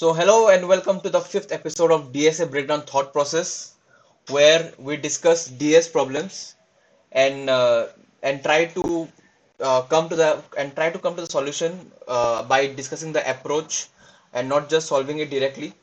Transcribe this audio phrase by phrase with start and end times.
[0.00, 3.74] So, hello and welcome to the fifth episode of DSA Breakdown Thought Process,
[4.30, 6.54] where we discuss DS problems
[7.12, 7.88] and uh,
[8.22, 9.06] and try to
[9.60, 13.20] uh, come to the and try to come to the solution uh, by discussing the
[13.30, 13.88] approach
[14.32, 15.74] and not just solving it directly.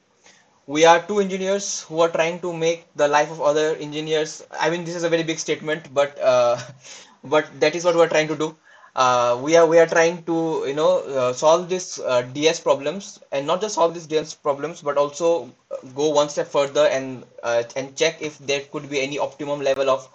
[0.65, 4.43] We are two engineers who are trying to make the life of other engineers.
[4.59, 6.57] I mean, this is a very big statement, but uh,
[7.23, 8.55] but that is what we are trying to do
[8.97, 13.19] uh, we are we are trying to you know uh, solve this uh, DS problems
[13.31, 15.53] and not just solve these DS problems but also
[15.95, 19.91] go one step further and uh, and check if there could be any optimum level
[19.91, 20.09] of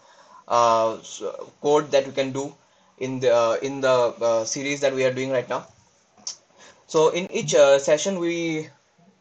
[0.49, 0.99] uh,
[1.63, 2.53] code that we can do
[2.99, 5.65] in the uh, in the series that we are doing right now.
[6.89, 7.53] So in each
[7.89, 8.69] session we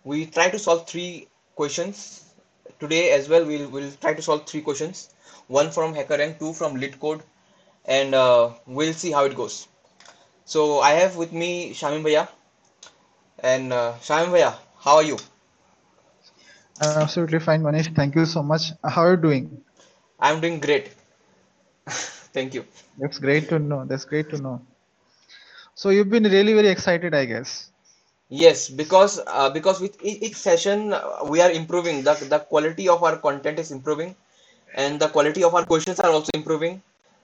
[0.03, 2.25] we try to solve three questions.
[2.79, 5.09] Today as well we'll we'll try to solve three questions.
[5.47, 7.21] One from HackerRank, two from LeetCode,
[7.85, 9.67] and uh, we'll see how it goes.
[10.45, 12.27] So I have with me Shamim Bhaiya.
[13.39, 15.17] And uh, Shamim Bhaiya, how are you?
[16.81, 17.93] I'm absolutely fine, Manish.
[17.95, 18.71] Thank you so much.
[18.83, 19.61] How are you doing?
[20.19, 20.91] I'm doing great.
[22.33, 22.65] Thank you.
[22.97, 23.85] That's great to know.
[23.85, 24.61] That's great to know.
[25.75, 27.71] So you've been really very excited, I guess.
[28.29, 32.01] Yes, because uh, because with each session uh, we are improving.
[32.03, 34.15] The the quality of our content is improving,
[34.73, 36.81] and the quality of our questions are also improving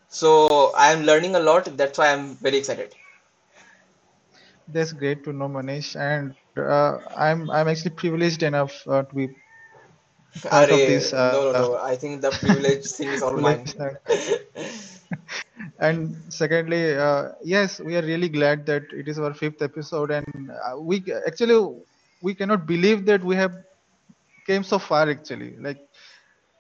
[0.10, 1.66] so I am learning a lot.
[1.78, 2.94] That's why I'm very excited.
[4.68, 5.96] That's great to know, Manish.
[6.00, 9.30] And uh, I'm I'm actually privileged enough uh, to be
[10.50, 11.14] part of this.
[11.14, 11.78] Uh, no, no, no.
[11.78, 13.74] I think the privilege thing is all mine.
[15.80, 20.50] and secondly, uh, yes, we are really glad that it is our fifth episode, and
[20.52, 21.58] uh, we actually
[22.22, 23.54] we cannot believe that we have
[24.46, 25.10] came so far.
[25.10, 25.80] Actually, like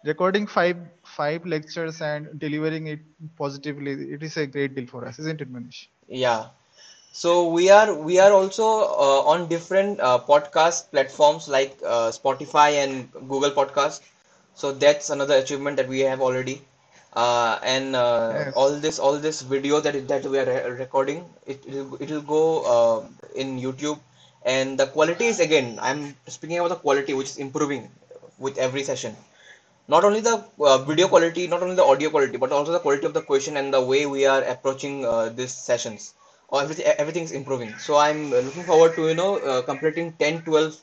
[0.05, 0.77] recording five
[1.17, 3.01] five lectures and delivering it
[3.43, 5.81] positively it is a great deal for us isn't it manish?
[6.07, 6.47] Yeah.
[7.11, 8.65] So we are we are also
[9.05, 14.01] uh, on different uh, podcast platforms like uh, spotify and google podcast.
[14.55, 16.61] So that's another achievement that we have already.
[17.13, 18.53] Uh, and uh, yes.
[18.55, 22.43] all this all this video that that we are re recording it it will go
[22.75, 22.99] uh,
[23.35, 23.99] in youtube.
[24.45, 27.89] And the quality is again i'm speaking about the quality which is improving
[28.39, 29.15] with every session
[29.87, 33.05] not only the uh, video quality, not only the audio quality, but also the quality
[33.05, 36.13] of the question and the way we are approaching uh, these sessions.
[36.49, 37.73] Or everything, everything is improving.
[37.77, 40.75] So I'm looking forward to you know uh, completing 10, 12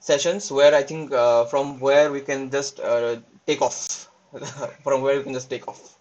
[0.00, 3.16] sessions where I think uh, from where we can just uh,
[3.46, 4.10] take off,
[4.84, 5.96] from where we can just take off.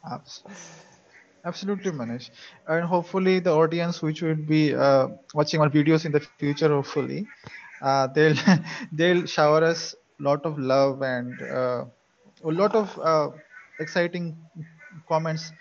[1.46, 2.30] Absolutely, Manish.
[2.68, 7.28] And hopefully the audience which will be uh, watching our videos in the future, hopefully,
[8.14, 8.36] they'll
[8.92, 11.40] they'll shower us lot of love and
[12.44, 13.30] a lot of uh,
[13.80, 14.38] exciting
[15.08, 15.52] comments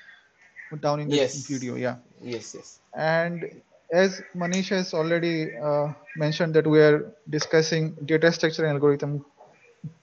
[0.80, 1.46] down in the yes.
[1.46, 1.96] video yeah.
[2.20, 2.80] Yes yes.
[2.94, 3.44] And
[3.92, 9.24] as manish has already uh, mentioned that we are discussing data structure and algorithm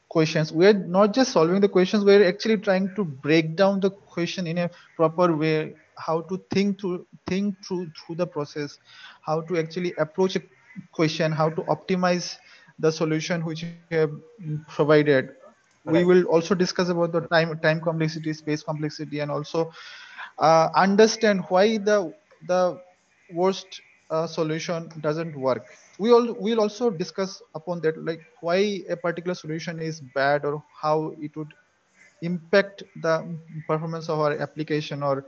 [0.10, 3.90] questions we are not just solving the questions we're actually trying to break down the
[3.90, 8.78] question in a proper way how to think to think through through the process
[9.22, 10.42] how to actually approach a
[10.92, 12.38] question how to optimize
[12.80, 14.12] the solution which you have
[14.68, 15.32] provided
[15.86, 15.96] Right.
[15.96, 19.72] We will also discuss about the time time complexity, space complexity, and also
[20.40, 22.14] uh, understand why the
[22.48, 22.80] the
[23.30, 25.66] worst uh, solution doesn't work.
[26.00, 30.64] We all will also discuss upon that, like why a particular solution is bad or
[30.82, 31.54] how it would
[32.22, 35.26] impact the performance of our application or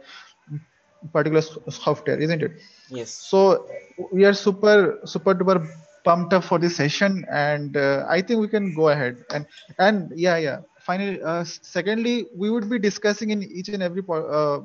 [1.14, 2.52] particular software, isn't it?
[2.90, 3.30] Yes.
[3.30, 3.68] So
[4.12, 5.58] we are super super duper
[6.06, 9.18] pumped up for this session and uh, i think we can go ahead.
[9.34, 9.46] And
[9.80, 10.60] and yeah yeah.
[10.80, 14.60] Finally uh, secondly we would be discussing in each and every uh,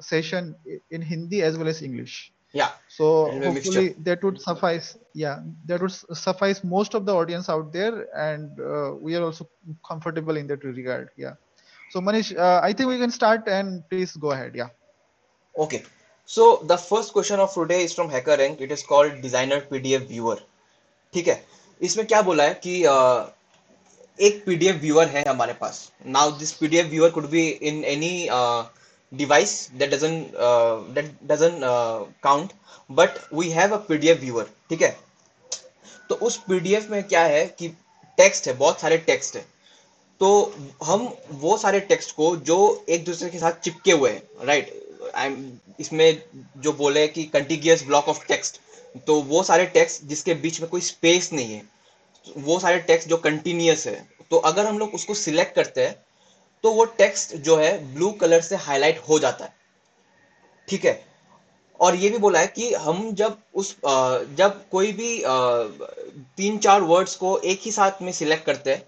[0.00, 0.54] session
[0.90, 2.32] in hindi as well as english.
[2.52, 2.70] Yeah.
[2.96, 3.06] So
[3.44, 4.96] hopefully that would suffice.
[5.12, 5.96] Yeah that would
[6.26, 9.48] suffice most of the audience out there and uh, we are also
[9.90, 11.10] comfortable in that regard.
[11.16, 11.34] Yeah.
[11.90, 14.54] So manish uh, i think we can start and please go ahead.
[14.62, 14.72] Yeah.
[15.66, 15.84] Okay.
[16.26, 18.60] So the first question of today is from HackerRank.
[18.60, 20.38] It is called Designer PDF Viewer.
[21.14, 21.44] ठीक है?
[21.80, 22.78] इसमें क्या बोला है कि
[24.18, 28.28] एक PDF viewer है हमारे पास। Now this PDF viewer could be in any
[29.12, 31.60] device that doesn't
[32.22, 32.52] count
[32.90, 34.96] but we have a PDF viewer ठीक है?
[36.10, 37.68] तो उस पीडीएफ में क्या है कि
[38.18, 39.44] टेक्स्ट है, बहुत सारे टेक्स्ट है।
[40.20, 45.76] तो हम वो सारे टेक्स्ट को जो एक दूसरे के साथ चिपके हुए हैं राइट
[45.80, 46.22] इसमें
[46.62, 48.60] जो बोले कि कंटिग्यूस ब्लॉक ऑफ़ टेक्स्ट
[48.94, 51.62] तो वो सारे टेक्स्ट जिसके बीच में कोई स्पेस नहीं है,
[52.26, 53.96] वो सारे टेक्स्ट जो कंटिन्यूस है
[54.30, 55.96] तो अगर हम लोग उसको सिलेक्ट करते हैं
[56.64, 59.52] तो वो टेक्स्ट जो है ब्लू कलर से हाईलाइट हो जाता है।
[60.68, 61.02] ठीक है?
[61.80, 63.74] और ये भी बोला है कि हम जब उस
[64.38, 65.22] जब कोई भी
[66.36, 68.82] तीन चार वर्ड्स को एक ही साथ में सिलेक्ट करते हैं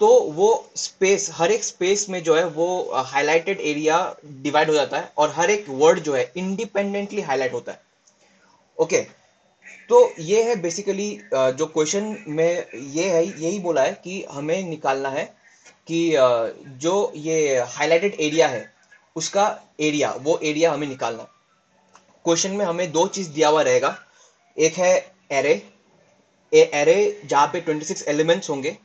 [0.00, 2.68] तो वो स्पेस हर एक स्पेस में जो है वो
[3.06, 7.72] हाईलाइटेड एरिया डिवाइड हो जाता है और हर एक वर्ड जो है इंडिपेंडेंटली हाईलाइट होता
[7.72, 7.80] है।
[8.78, 9.06] ओके
[9.92, 15.08] तो ये है बेसिकली जो क्वेश्चन में ये है यही बोला है कि हमें निकालना
[15.08, 15.24] है
[15.86, 15.98] कि
[16.82, 17.34] जो ये
[17.70, 18.62] हाईलाइटेड एरिया है
[19.16, 19.44] उसका
[19.80, 21.26] एरिया वो एरिया हमें निकालना
[22.24, 23.94] क्वेश्चन में हमें दो चीज़ दिया हुआ रहेगा।
[24.56, 24.94] एक है
[25.32, 25.52] एरे
[26.52, 28.76] ए एरे जहाँ पे 26 एलिमेंट्स होंगे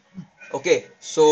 [0.55, 1.27] okay so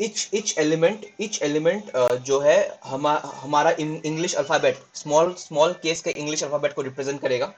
[0.00, 1.90] each each element each element
[2.22, 7.52] जो है हमा, हमारा English alphabet small small case के इंग्लिश अल्फ़ाबेट को रिप्रेजेंट करेगा।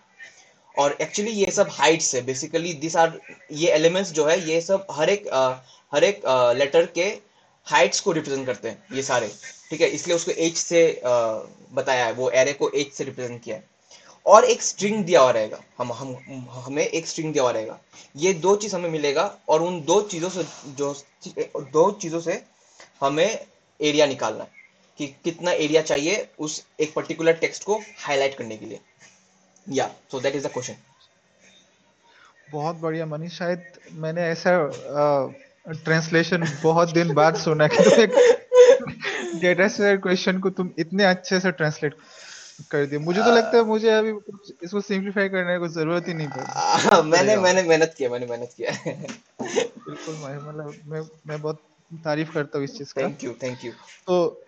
[0.79, 2.23] और एक्चुअली ये सब हाइट्स है.
[2.25, 3.19] बेसिकली दिस आर
[3.53, 5.29] ये एलिमेंट्स जो है, ये सब हर एक
[5.93, 6.23] हर एक
[6.59, 7.09] लेटर के
[7.67, 9.31] हाइट्स को रिप्रेजेंट करते हैं, ये सारे.
[9.71, 9.89] ठीक है?
[9.89, 12.13] इसलिए उसको एच से बताया है.
[12.13, 13.71] वो एरे को एच से रिप्रेजेंट किया है.
[14.27, 15.61] और एक स्ट्रिंग दिया हुआ रहेगा.
[15.79, 16.17] हम हम,
[16.51, 17.79] हमें एक स्ट्रिंग दिया हुआ रहेगा.
[18.17, 20.95] ये दो चीज़ हमें मिलेगा और उन दो चीज़ों से, जो,
[21.57, 22.43] दो चीज़ों से
[23.01, 23.39] हमें
[23.81, 24.61] एरिया निकालना है
[24.99, 28.81] कि कितना एरिया चाहिए उस एक पर्टिकुलर टेक्स्ट को हाईलाइट करने के लिए.
[29.67, 30.77] या so that is the question
[32.53, 33.63] बहुत बढ़िया मनीष शायद
[34.03, 34.51] मैंने ऐसा
[35.85, 38.11] ट्रांसलेशन बहुत दिन बाद सुना कि तुम एक
[39.43, 41.95] डेटा सेट क्वेश्चन को तुम इतने अच्छे से ट्रांसलेट
[42.71, 44.11] कर दिया मुझे तो लगता है मुझे अभी
[44.65, 48.71] इसको सिंप्लीफाई करने की ज़रूरत ही नहीं पड़ी। मैंने मैंने मेहनत किया मैंने मेहनत किया।
[49.41, 51.63] बिल्कुल मैं मतलब मैं मैं बहुत
[51.93, 53.73] तारीफ़ करता हूँ इस चीज़ का। थैंक यू थैंक यू
[54.07, 54.45] तो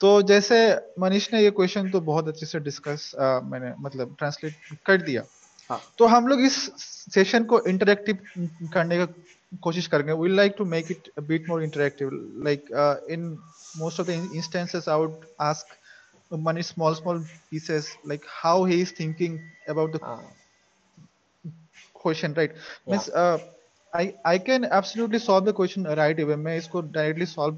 [0.00, 0.58] तो जैसे
[0.98, 3.10] मनीष ने ये क्वेश्चन तो बहुत अच्छे से डिस्कस
[3.44, 5.22] मैंने मतलब ट्रांसलेट कर दिया।
[5.70, 6.60] हाँ। तो हम लोग इस
[7.14, 8.18] सेशन को इंटरेक्टिव
[8.74, 9.06] करने का
[9.62, 12.10] कोशिश करेंगे। We like to make it bit more interactive
[12.44, 12.64] like
[13.10, 13.26] in
[13.78, 15.76] most of the instances I would ask
[16.46, 17.20] Manish small small
[17.50, 19.36] pieces like how he is thinking
[19.66, 20.24] about the हाँ।
[22.00, 22.50] question right?
[22.52, 22.90] Yeah.
[22.92, 23.38] means uh,
[23.92, 24.02] I
[24.32, 26.36] I can absolutely solve the question right away.
[26.36, 27.54] मैं इसको directly solve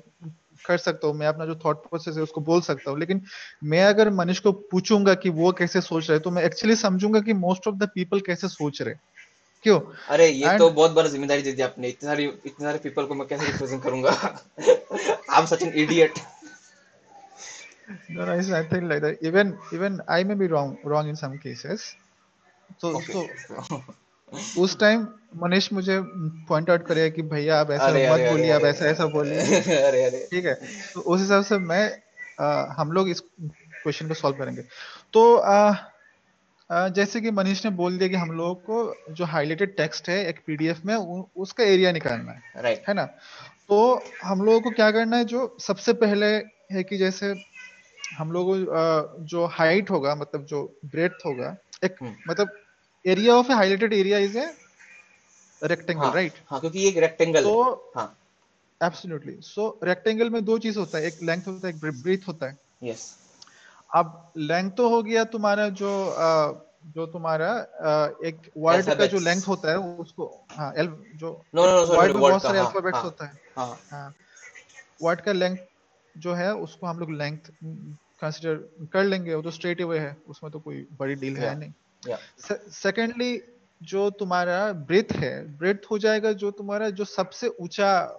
[0.67, 3.23] कर सकता हूँ मैं अपना जो thought process है उसको बोल सकता हूँ लेकिन
[3.65, 7.33] मैं अगर मनीष को पूछूँगा कि वो कैसे सोच रहे तो मैं एक्चुअली समझूँगा कि
[7.33, 8.95] मोस्ट ऑफ़ द पीपल कैसे सोच रहे
[9.63, 9.81] क्यों?
[10.09, 13.07] अरे ये And- तो बहुत बड़ा ज़िम्मेदारी दे दी आपने इतने सारी इतने सारे पीपल
[13.07, 14.11] को मैं कैसे रिप्रेजेंट करूँगा?
[15.31, 16.13] I am such an idiot
[18.15, 19.17] no no it's nothing like that.
[19.29, 21.87] Even even I may be wrong wrong in some cases.
[22.79, 23.29] So so
[24.59, 25.07] उस टाइम
[25.37, 26.01] मनीष मुझे
[26.49, 29.61] पॉइंट आउट करेगा कि भैया आप ऐसा अरे मत अरे बोलिए आप ऐसा ऐसा बोलिए।
[30.27, 30.55] ठीक है?
[30.95, 32.03] तो उस हिसाब से मैं
[32.41, 34.63] अ, हम लोग इस क्वेश्चन को सॉल्व करेंगे।
[35.13, 35.75] तो अ,
[36.71, 40.27] अ, जैसे कि मनीष ने बोल दिया कि हम लोगों को जो हाईलाइटेड टेक्स्ट है
[40.27, 43.05] एक पीडीएफ में उ, उसका एरिया निकालना है। राइट है ना?
[43.69, 46.27] तो हम लोगों को क्या करना है जो सबसे पहले
[46.73, 47.35] है कि जैसे
[48.19, 48.57] हम लोगों
[49.25, 52.49] जो हाइट होगा मतलब जो ब्रेथ होगा एक हम्म। मतलब
[53.05, 54.47] area of a highlighted area is a
[55.63, 58.17] rectangle हाँ राइट हाँ क्योंकि ये एक रेक्टेंगल तो है। हाँ
[58.81, 62.47] एब्सोल्युटली सो रेक्टेंगल में दो चीज़ होता है एक लेंथ होता है एक ब्रीथ होता
[62.47, 63.09] है। यस
[63.91, 65.91] अब लेंथ तो हो गया तुम्हारा जो
[66.95, 67.49] जो तुम्हारा
[68.25, 72.21] एक वर्ड का जो लेंथ होता है उसको हाँ एल जो नो नो वर्ड में
[72.21, 74.15] बहुत सारे हाँ अल्फाबेट्स हाँ होता है। हाँ। हाँ।
[75.03, 75.57] वर्ड का लेंथ
[76.15, 77.51] जो है उसको हम लोग लेंथ
[78.21, 78.55] कंसिडर
[78.93, 81.73] कर लेंगे वो तो स्ट्रेट अवे है उसमें तो कोई बड़ी डील है नहीं।
[82.09, 83.43] सेकेंडली
[83.83, 88.17] जो तुम्हारा ब्रेथ है ब्रेथ हो जाएगा जो तुम्हारा जो सबसे ऊँचा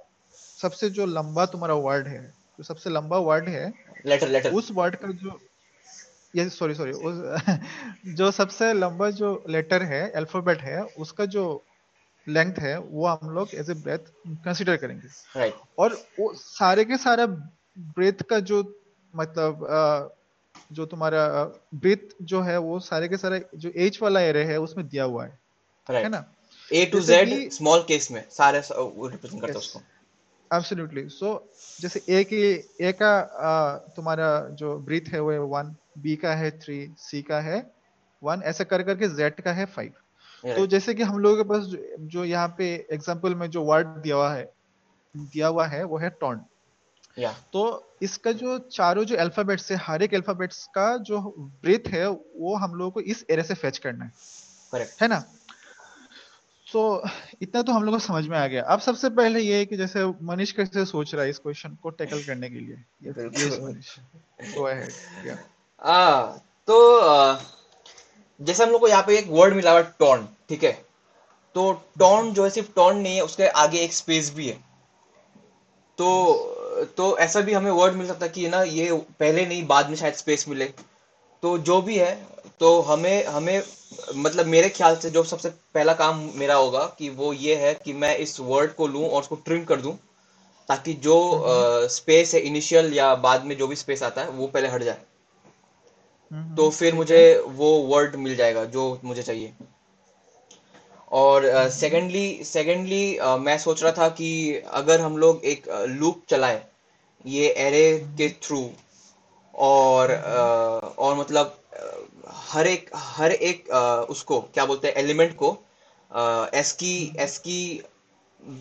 [0.62, 3.74] सबसे जो लंबा तुम्हारा वर्ड है जो सबसे लंबा वर्ड है
[4.05, 5.39] लेटर लेटर उस वर्ड का जो
[6.36, 7.44] ये सॉरी सॉरी उस
[8.05, 11.63] जो सबसे लंबा जो लेटर है अल्फ़ाबेट है उसका जो
[12.27, 16.98] लेंथ है वो हम लोग एज ए ब्रेथ कंसिडर करेंगे। राइट और वो सारे के
[16.98, 17.25] सारा
[17.77, 18.82] ब्रेथ का जो
[19.15, 19.67] मतलब
[20.72, 21.24] जो तुम्हारा
[21.75, 25.25] ब्रेथ जो है वो सारे के सारे जो एज वाला एरे है उसमें दिया हुआ
[25.25, 25.40] है।
[25.90, 26.24] है ना?
[26.72, 29.82] A to Z small case में सारे वो रिप्रेजेंट करता है उसको।
[30.51, 31.34] एब्सोल्युटली सो
[31.82, 32.44] जैसे ए की
[32.82, 33.13] ए का
[33.96, 37.60] तुम्हारा जो ब्रीथ है वो है वन बी का है थ्री सी का है
[38.22, 39.94] वन ऐसे कर करके जेड का है फाइव
[40.44, 43.63] Yeah, तो जैसे कि हम लोगों के पास जो, जो यहाँ पे एग्ज़ाम्पल में जो
[43.63, 44.46] वर्ड दिया हुआ है
[45.16, 46.40] दिया हुआ है वो है टॉन
[47.53, 52.56] तो इसका जो चारों जो अल्फाबेट्स है हर एक अल्फाबेट्स का जो ब्रीथ है वो
[52.56, 54.12] हम लोगों को इस एरे से फेच करना है।
[54.72, 55.24] करेक्ट है ना?
[56.68, 57.03] सो
[57.41, 59.77] इतना तो हम लोग को समझ में आ गया। अब सबसे पहले ये है कि
[59.77, 62.86] जैसे मनीष कैसे सोच रहा है इस क्वेश्चन को टैकल करने के लिए।
[65.82, 66.25] आ,
[66.68, 67.38] तो
[68.41, 70.86] जैसे हम लोग को यहाँ पे एक वर्ड मिला हुआ टॉन ठीक है?
[71.56, 74.63] तो टॉन जो है सिर्फ़ टॉन नहीं है उसके आगे एक स्पेस भी है।
[75.98, 76.38] तो
[76.97, 79.95] तो ऐसा भी हमें वर्ड मिल सकता है कि ना ये पहले नहीं बाद में
[79.95, 80.65] शायद स्पेस मिले।
[81.43, 82.13] तो जो भी है
[82.59, 83.63] तो हमें हमें
[84.15, 87.93] मतलब मेरे ख्याल से जो सबसे पहला काम मेरा होगा कि वो ये है कि
[87.93, 89.97] मैं इस वर्ड को लूँ और उसको ट्रिम कर दूँ
[90.69, 94.47] ताकि जो हम्म। स्पेस है इनिशियल या बाद में जो भी स्पेस आता है वो
[94.47, 94.97] पहले हट जाए।
[96.31, 99.53] हम्म तो हम्म, फिर मुझे वो वर्ड मिल जाएगा जो मुझे चाहिए।
[101.11, 104.31] और हम्म। सेकेंडली सेकेंडली मैं सोच रहा था कि
[104.73, 106.61] अगर हम लोग एक लूप चलाए
[107.25, 108.70] ये एरे के थ्रू
[109.54, 110.12] और
[110.98, 111.58] और मतलब
[112.51, 113.70] हर एक हर एक
[114.10, 115.51] उसको क्या बोलते हैं एलिमेंट को
[116.60, 117.60] एस की एस की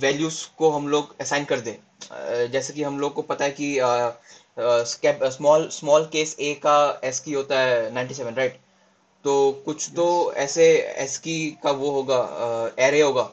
[0.01, 1.75] वैल्यूज़ को हम लोग असाइन कर दें।
[2.51, 3.79] जैसे कि हम लोग को पता है कि
[5.31, 8.59] स्मॉल स्मॉल केस ए का एस की होता है 97 राइट
[9.25, 10.65] तो कुछ तो ऐसे
[10.99, 12.19] एस की का वो होगा
[12.79, 13.31] एरे होगा।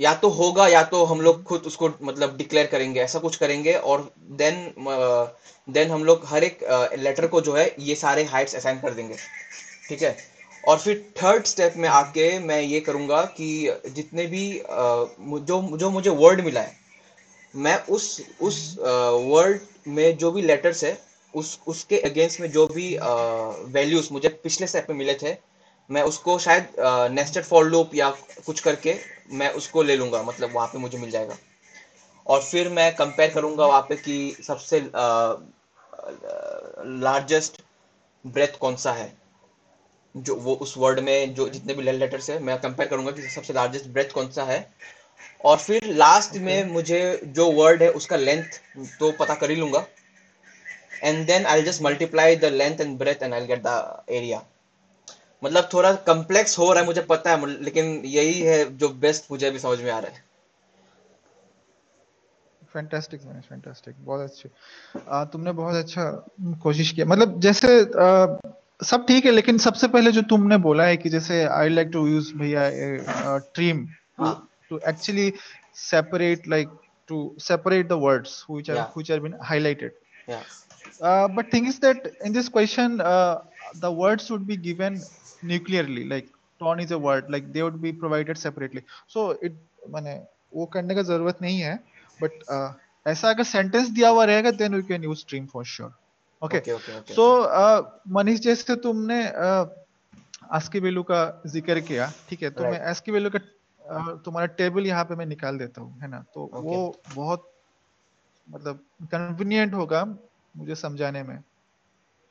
[0.00, 3.72] या तो होगा, या तो हम लोग खुद उसको मतलब डिक्लेयर करेंगे, ऐसा कुछ करेंगे,
[3.72, 4.72] और देन
[5.68, 6.58] देन हम लोग हर एक
[6.98, 9.16] लेटर को जो है, ये सारे हाइट्स असाइन कर देंगे।
[9.88, 10.16] ठीक है?
[10.68, 13.48] और फिर थर्ड स्टेप में आके मैं ये करूँगा कि
[13.94, 16.72] जितने भी जो जो मुझे वर्ड मिला है,
[17.54, 20.98] मैं उस उस वर्ड में जो भी लेटर्स है,
[21.34, 22.96] उस, उसके अगेंस्ट में जो भी
[23.72, 25.32] वैल्यूज़ मुझे पिछले स्टेप में मिले थे
[25.90, 26.68] मैं उसको शायद
[27.12, 28.10] नेस्टेड फॉर लूप या
[28.46, 28.96] कुछ करके
[29.32, 31.36] मैं उसको ले लूँगा मतलब वहाँ पे मुझे मिल जाएगा।
[32.26, 34.80] और फिर मैं कंपेयर करूँगा वहाँ पे कि सबसे
[37.00, 37.62] लार्जेस्ट
[38.24, 39.12] ब्रेथ कौन सा है।
[40.14, 43.52] जो वो उस वर्ड में जो जितने भी लेटर्स है मैं कंपेयर करूँगा कि सबसे
[43.52, 44.58] लार्जेस्ट ब्रेथ कौन सा है।
[45.44, 48.60] और फिर लास्ट ओके में मुझे जो वर्ड है उसका लेंथ
[48.98, 49.86] तो पता कर ही लूँगा।
[51.04, 54.42] And then I just multiply the length and breadth and I get the area
[55.46, 59.50] मतलब थोड़ा कम्प्लेक्स हो रहा है मुझे पता है लेकिन यही है जो बेस्ट मुझे
[59.50, 60.24] भी समझ में आ रहा है।
[62.72, 64.48] फैंटास्टिक मैन फैंटास्टिक बहुत अच्छे।
[65.08, 66.10] आ, तुमने बहुत अच्छा
[66.62, 68.36] कोशिश किया। मतलब जैसे आ,
[68.84, 72.06] सब ठीक है लेकिन सबसे पहले जो तुमने बोला है कि जैसे आई लाइक टू
[72.06, 72.70] यूज़ भैया
[73.38, 73.86] stream
[74.18, 74.32] to
[74.70, 75.32] to actually
[75.78, 76.70] separate like
[77.10, 79.90] to separate the words which are या which have been highlighted
[80.28, 80.38] या
[81.00, 83.34] uh, but thing is that in this question uh,
[83.82, 83.90] the
[85.42, 86.28] nuclearly like
[86.60, 88.82] tone is a word like they would be provided separately.
[89.06, 89.52] So it
[89.90, 90.14] माने
[90.54, 91.74] वो करने का ज़रूरत नहीं है
[92.22, 92.44] but
[93.06, 95.92] ऐसा अगर सेंटेंस दिया हुआ रहेगा then we can use stream for sure
[96.42, 96.60] okay
[97.14, 97.26] so
[98.12, 99.24] Manish जैसे तुमने
[100.52, 104.46] आस्की वैल्यू का ज़िक्र किया ठीक है तो मैं राइट आस्की वैल्यू का अ, तुम्हारा
[104.46, 106.24] टेबल यहाँ पे मैं निकाल देता हूँ है ना?
[106.34, 106.62] तो okay.
[106.62, 107.50] वो बहुत
[108.48, 110.04] मतलब कन्वीनियंट होगा
[110.56, 111.34] मुझे समझाने में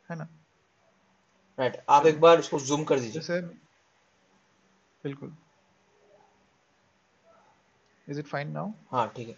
[0.10, 0.28] है ना?
[1.58, 3.40] राइट आप एक बार इसको जूम कर दीजिए। जैसे
[5.04, 5.36] बिल्कुल।
[8.08, 9.36] इज़ इट फाइन नाउ हाँ ठीक है।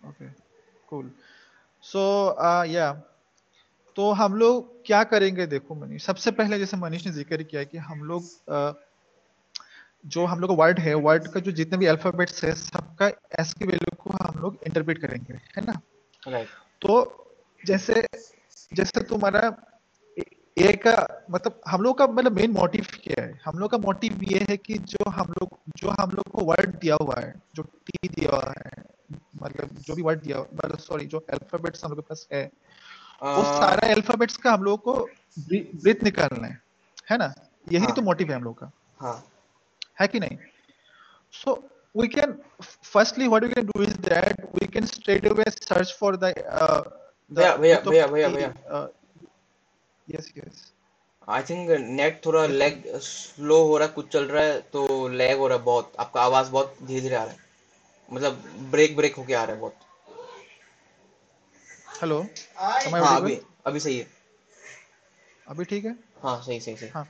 [0.00, 0.28] ओके
[0.88, 1.10] कूल
[1.84, 2.02] सो
[2.68, 2.92] या
[3.96, 7.78] तो हम लोग क्या करेंगे देखो मनीष। सबसे पहले जैसे मनीष ने ज़िक्र किया कि
[7.78, 8.72] हम लोग अ,
[10.06, 13.06] जो हम लोग का वर्ड है वर्ड का जो जितने भी अल्फाबेट्स है सबका
[13.40, 15.80] एस की वैल्यू को हम लोग इंटरप्रेट करेंगे है ना?
[16.22, 16.48] राइट
[16.82, 16.94] तो
[17.64, 18.02] जैसे
[18.72, 19.40] जैसे तुम्हारा
[20.58, 23.40] ए का मतलब हम लोग का मतलब मेन मोटिव क्या है?
[23.44, 26.78] हम लोग का मोटिव ये है कि जो हम लोग जो हम लोग को वर्ड
[26.78, 28.84] दिया हुआ है जो टी दिया हुआ है
[29.42, 32.44] मतलब जो भी वर्ड दिया मतलब सॉरी जो अल्फाबेट्स हम लोग के पास है
[33.22, 34.94] वो सारा अल्फाबेट्स का हम लोग को
[35.38, 36.60] ब्रीथ निकालना है
[37.10, 37.32] है ना?
[37.72, 39.24] यही हाँ। तो मोटिव है हम लोग का। हाँ।
[40.00, 40.38] है कि नहीं?
[41.32, 42.32] सो we can
[42.92, 46.82] firstly what we can do is that we can straight away search for the uh,
[47.30, 48.86] the भैया भैया of भैया भैया। uh,
[50.08, 50.66] yes yes.
[51.28, 55.38] I think net थोड़ा लैग स्लो हो रहा है कुछ चल रहा है तो लैग
[55.38, 57.38] हो रहा है बहुत। आपका आवाज़ बहुत धीरे धीरे आ रहा है।
[58.12, 58.32] मतलब
[58.70, 59.74] ब्रेक ब्रेक होके आ रहा है बहुत।
[62.86, 64.06] Am हाँ अभी अभी सही है।
[65.48, 65.94] अभी ठीक है?
[66.22, 67.06] हाँ सही सही सही। हाँ।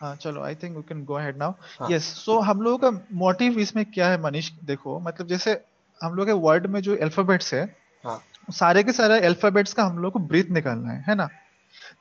[0.00, 3.58] हाँ चलो I think we can go ahead now yes so हम लोगों का मोटिव
[3.58, 4.50] इसमें क्या है मनीष?
[4.64, 5.52] देखो मतलब जैसे
[6.00, 7.64] हम लोग के वर्ड में जो अल्फाबेट्स है
[8.04, 11.28] हाँ। सारे के सारे अल्फाबेट्स का हम लोग को ब्रीथ निकालना है है ना?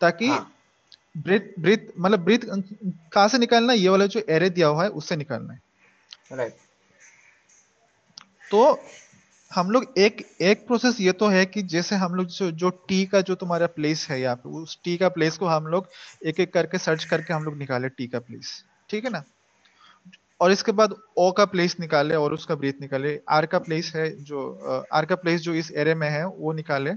[0.02, 0.52] ताकि हाँ।
[1.18, 2.40] ब्रीथ ब्रीथ मतलब ब्रीथ
[3.14, 3.80] कहाँ से निकालना है?
[3.80, 5.62] ये वाला जो एरे दिया हुआ है उससे निकालना है।
[6.34, 6.56] राइट
[8.52, 8.80] तो
[9.52, 13.06] हम लोग एक एक प्रोसेस ये तो है कि जैसे हम लोग जो जो टी
[13.06, 15.88] का जो तुम्हारा प्लेस है यहाँ पे उस टी का प्लेस को हम लोग
[16.26, 19.24] एक एक करके सर्च करके हम लोग निकाले टी का प्लेस ठीक है ना?
[20.40, 24.10] और इसके बाद ओ का प्लेस निकाले और उसका ब्रीथ निकाले। आर का प्लेस है
[24.24, 26.92] जो आर का प्लेस जो इस एरे में है वो निकाले।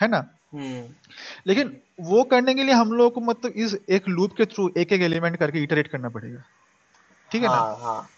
[0.00, 0.18] है ना?
[1.46, 4.92] लेकिन वो करने के लिए हम लोग को मतलब इस एक लूप के थ्रू एक
[4.92, 6.42] एक एलिमेंट करके इटरेट करना पड़ेगा।
[7.30, 7.54] ठीक है ना?
[7.54, 8.08] हाँ हाँ।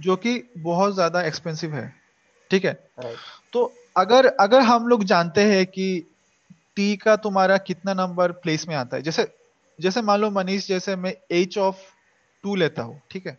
[0.00, 1.94] जो कि बहुत ज़्यादा एक्सपेंसिव है।
[2.50, 2.72] ठीक है?
[3.52, 6.06] तो अगर अगर हम लोग जानते हैं कि
[6.76, 9.34] टी का तुम्हारा कितना नंबर प्लेस में आता है जैसे
[9.80, 11.76] जैसे मान लो मनीष जैसे मैं एच ऑफ़
[12.42, 13.38] टू लेता हूँ ठीक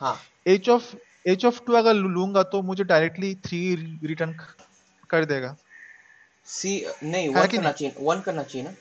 [0.00, 0.16] हाँ?
[0.48, 0.94] H of
[1.26, 4.32] H of two अगर लूँगा तो मुझे डायरेक्टली थ्री रिटर्न
[5.10, 5.56] कर देगा।
[6.46, 8.74] सी नहीं वन करना चाहिए वन करना चाहिए ना?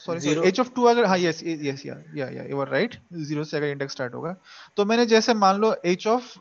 [0.00, 2.94] Sorry sorry H of two अगर हाँ यस यस या या या यू आर राइट
[3.12, 4.34] ज़ीरो से अगर इंडेक्स स्टार्ट होगा।
[4.76, 6.38] तो मैंने जैसे मान लो एच ऑफ़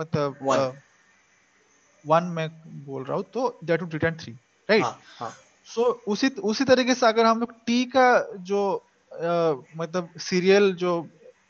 [0.00, 0.72] मतलब वन
[2.04, 2.48] वन मैं
[2.84, 4.32] बोल रहा हूँ तो that would return three
[4.68, 5.34] right हाँ हाँ।
[5.66, 8.62] सो उसी उसी तरीके से अगर हम लोग टी का जो
[9.12, 11.00] अ, मतलब सीरियल जो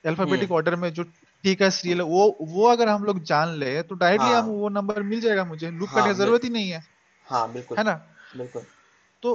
[0.05, 1.05] अल्फाबेटिक हम्म। ऑर्डर में जो
[1.47, 2.23] टी का सीरियल वो
[2.53, 5.67] वो अगर हम लोग जान ले तो डायरेक्टली हम हाँ वो नंबर मिल जाएगा मुझे
[5.71, 6.81] करने हाँ की ज़रूरत ही नहीं है।
[7.27, 7.95] हाँ बिल्कुल। है ना?
[8.37, 8.67] बिल्कुल।
[9.23, 9.35] तो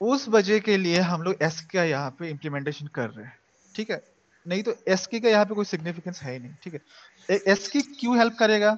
[0.00, 3.38] उस वजह के लिए हम लोग एस का यहाँ पे इम्प्लीमेंटेशन कर रहे हैं
[3.74, 4.02] ठीक है?
[4.46, 6.80] नहीं तो एस का यहाँ पे कोई सिग्निफिकेंस है ही नहीं ठीक है?
[7.46, 8.76] एस की क्यों हेल्प करेगा?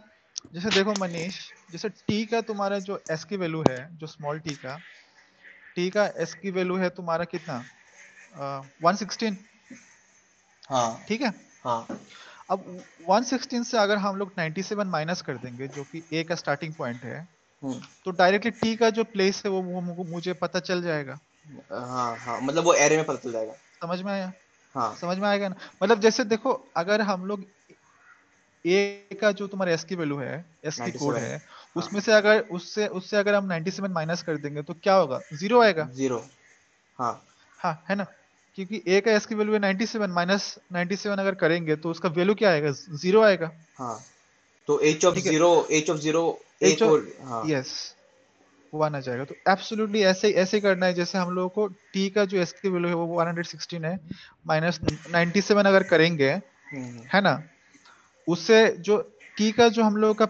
[0.52, 1.40] जैसे देखो मनीष
[1.72, 4.76] जैसे टी का तुम्हारा जो एस की वैल्यू है जो स्मॉल टी का
[5.76, 7.58] टी का एस की वैल्यू है तुम्हारा कितना?
[8.82, 9.36] वन सिक्सटीन
[10.62, 11.32] हाँ। ठीक है?
[11.64, 11.86] हाँ।
[12.50, 16.74] अब 116 से अगर हम लोग 97 माइनस कर देंगे जो कि ए का स्टार्टिंग
[16.74, 17.28] पॉइंट है
[17.62, 21.18] हम्म। तो डायरेक्टली टी का जो प्लेस है वो, वो मुझे पता चल जाएगा।
[21.72, 24.32] हाँ हाँ मतलब वो एरे में पता चल जाएगा। समझ में आया?
[24.74, 25.56] हाँ। समझ में आएगा ना?
[25.82, 27.44] मतलब जैसे देखो अगर हम लोग
[28.66, 32.12] ए का जो तुम्हारा एस की वैल्यू है एस की कोड है हाँ उसमें से
[32.12, 35.20] अगर उससे उससे अगर हम 97 माइनस कर देंगे तो क्या होगा?
[35.32, 35.84] ज़ीरो आएगा?
[35.84, 36.24] ज़ीरो
[36.98, 37.24] हाँ।
[37.58, 38.06] हाँ है ना?
[38.58, 42.34] क्योंकि ए का एस की वैल्यू है 97 माइनस 97 अगर करेंगे तो उसका वैल्यू
[42.34, 42.70] क्या आएगा?
[42.70, 44.00] ज़ीरो आएगा। हाँ।
[44.66, 46.82] तो H of zero H of zero H
[47.22, 47.94] हाँ। यस
[48.74, 52.24] वन आ जाएगा। तो एब्सोल्युटली ऐसे ऐसे करना है जैसे हम लोगों को टी का
[52.24, 54.00] जो एस की वैल्यू है वो 116 है
[54.46, 54.80] माइनस
[55.14, 57.42] 97 अगर करेंगे हम्म हम्म, है ना?
[58.28, 58.98] उससे जो
[59.36, 60.26] टी का जो हम लोगों का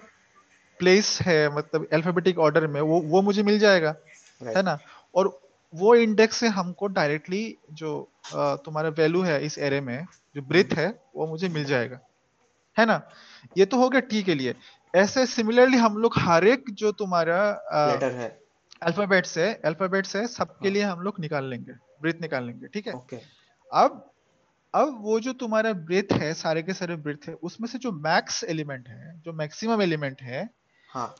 [0.79, 3.97] प्लेस है मतलब अल्फाबेटिक ऑर्डर में वो वो मुझे मिल जाएगा
[4.43, 4.79] है ना?
[5.15, 5.41] और
[5.75, 10.07] वो इंडेक्स से हमको डायरेक्टली जो तुम्हारा वैल्यू है इस एरे में
[10.37, 12.01] जो ब्रेथ है वो मुझे मिल जाएगा।
[12.77, 13.01] है ना?
[13.57, 14.55] ये तो हो गया टी के लिए।
[14.95, 17.41] ऐसे सिमिलरली हम लोग हर एक जो तुम्हारा
[17.93, 18.29] लेटर है।
[18.83, 22.87] अल्फ़ाबेट से अल्फ़ाबेट से सबके हाँ। लिए हम लोग निकाल लेंगे ब्रेथ निकाल लेंगे ठीक
[22.87, 22.93] है?
[22.93, 23.17] ओके
[23.71, 24.05] अब
[24.75, 28.43] अब वो जो तुम्हारा ब्रेथ है सारे के सारे ब्रेथ है उसमें से जो मैक्स
[28.45, 30.49] एलिमेंट है जो मैक्सिमम एलिमेंट है
[30.89, 31.15] हाँ।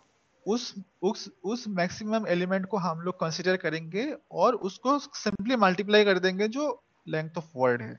[0.47, 6.19] उस उस उस मैक्सिमम एलिमेंट को हम लोग कंसीडर करेंगे और उसको सिंपली मल्टीप्लाई कर
[6.19, 6.69] देंगे जो
[7.09, 7.97] लेंथ ऑफ़ वर्ड है।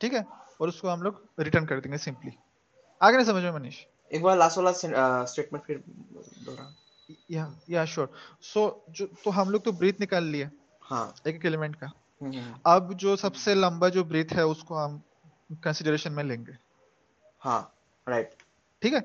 [0.00, 0.24] ठीक है?
[0.60, 2.32] और उसको हम लोग रिटर्न कर देंगे सिंपली
[3.00, 3.76] आगे नहीं समझ में मनीष?
[4.10, 6.74] एक बार लास्ट वाला स्टेटमेंट फिर दोहरा।
[7.30, 10.50] या या श्योर सो जो तो हम लोग तो ब्रीथ निकाल लिए।
[10.82, 14.74] हाँ। एक एक एलिमेंट का। हम्म हम्म, अब जो सबसे लंबा जो ब्रीथ है उसको
[14.74, 15.02] हम
[15.64, 16.56] कंसिडरेशन में लेंगे।
[17.40, 17.74] हाँ
[18.06, 18.34] राइट
[18.82, 19.04] ठीक है?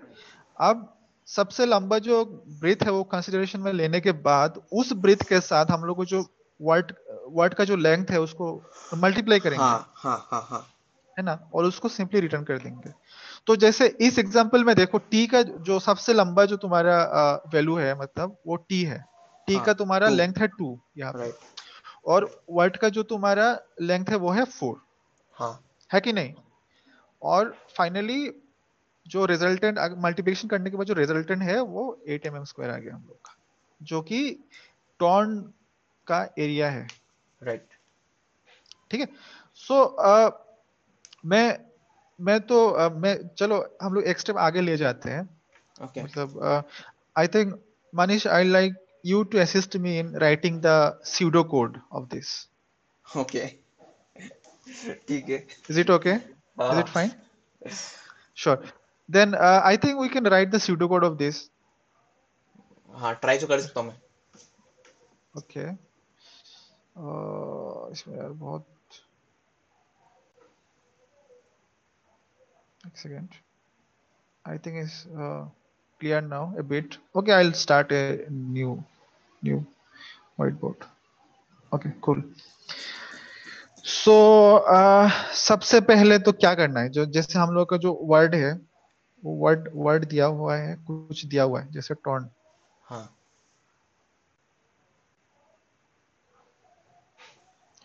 [0.60, 0.94] अब
[1.28, 2.24] सबसे लंबा जो
[2.60, 6.06] ब्रीथ है वो कंसिडरेशन में लेने के बाद उस ब्रीथ के साथ हम लोग को
[6.06, 6.26] जो
[6.62, 6.92] वर्ड
[7.30, 8.54] वर्ड का जो लेंथ है उसको
[8.98, 10.66] मल्टीप्लाई करेंगे। हाँ हाँ हाँ हाँ।
[11.18, 11.40] है ना?
[11.54, 12.92] और उसको सिंपली रिटर्न कर देंगे।
[13.48, 16.98] तो जैसे इस एग्जांपल में देखो टी का जो सबसे लंबा जो तुम्हारा
[17.54, 19.04] वैल्यू है मतलब वो टी है।
[19.48, 21.32] टी हाँ का तुम्हारा लेंथ है टू यहाँ पे।
[22.06, 24.82] और वर्ड का जो तुम्हारा लेंथ है वो है फोर
[25.38, 25.60] हाँ।
[25.92, 26.34] है कि नहीं?
[27.22, 28.32] और फाइनली
[29.06, 32.78] जो रिजल्टेंट मल्टीप्लिकेशन करने के बाद जो रिजल्टेंट है वो एट एम एम स्क्वायर आ
[32.78, 33.36] गया हम लोग का।
[33.82, 34.20] जो कि
[35.00, 35.40] टॉन
[36.08, 36.88] का एरिया है।
[37.42, 37.68] राइट
[38.92, 39.08] ठीक है?
[39.56, 39.76] सो
[41.26, 41.48] मैं
[42.20, 46.04] मैं तो uh, मैं चलो हम लोग एक स्टेप आगे ले जाते हैं। Okay okay.
[46.04, 46.64] मतलब
[47.16, 47.54] I think
[47.94, 52.30] Manish I like you to assist me in writing the pseudo code of this
[53.06, 53.46] okay
[55.08, 57.12] ठीक है। Is it okay is it fine
[58.38, 58.72] sure
[59.10, 61.44] then I think we can write the pseudo code of this
[62.94, 63.98] हाँ try हाँ, तो कर सकता हूँ मैं।
[65.36, 65.78] Okay okay.
[66.98, 68.66] इसमें यार बहुत
[72.96, 73.30] second
[74.48, 78.84] I think is clear now a bit okay I will start a new
[79.44, 79.58] new
[80.54, 80.84] whiteboard
[81.76, 82.24] okay cool
[83.84, 84.14] so
[85.34, 86.90] सबसे पहले तो क्या करना है?
[86.90, 88.54] जो, जैसे हम लोग का जो वर्ड है,
[89.26, 92.30] वो वर्ड वर्ड दिया हुआ है, कुछ दिया हुआ है, जैसे टॉन
[92.84, 93.17] हाँ।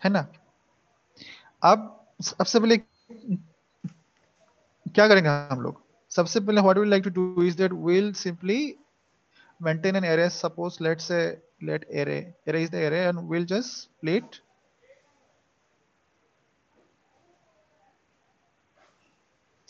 [0.03, 0.25] है ना?
[1.63, 1.89] अब
[2.21, 2.77] सबसे पहले
[4.95, 5.81] क्या करेंगे हम लोग?
[6.11, 8.75] सबसे पहले what we like to do is that will simply
[9.59, 11.19] maintain an array suppose let say
[11.63, 14.41] let array array is the array and will just plate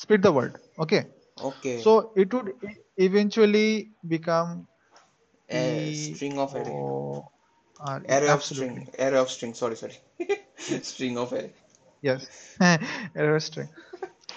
[0.04, 1.06] split the word okay?
[1.50, 1.82] Okay.
[1.82, 2.48] So it would
[2.98, 4.68] eventually become
[5.50, 6.74] a string of array
[7.83, 8.17] O R E.
[8.17, 8.45] array of Absolutely.
[8.45, 9.99] string array of string sorry sorry
[10.83, 11.53] string of array
[12.03, 12.27] Yes.
[13.17, 13.69] Error string.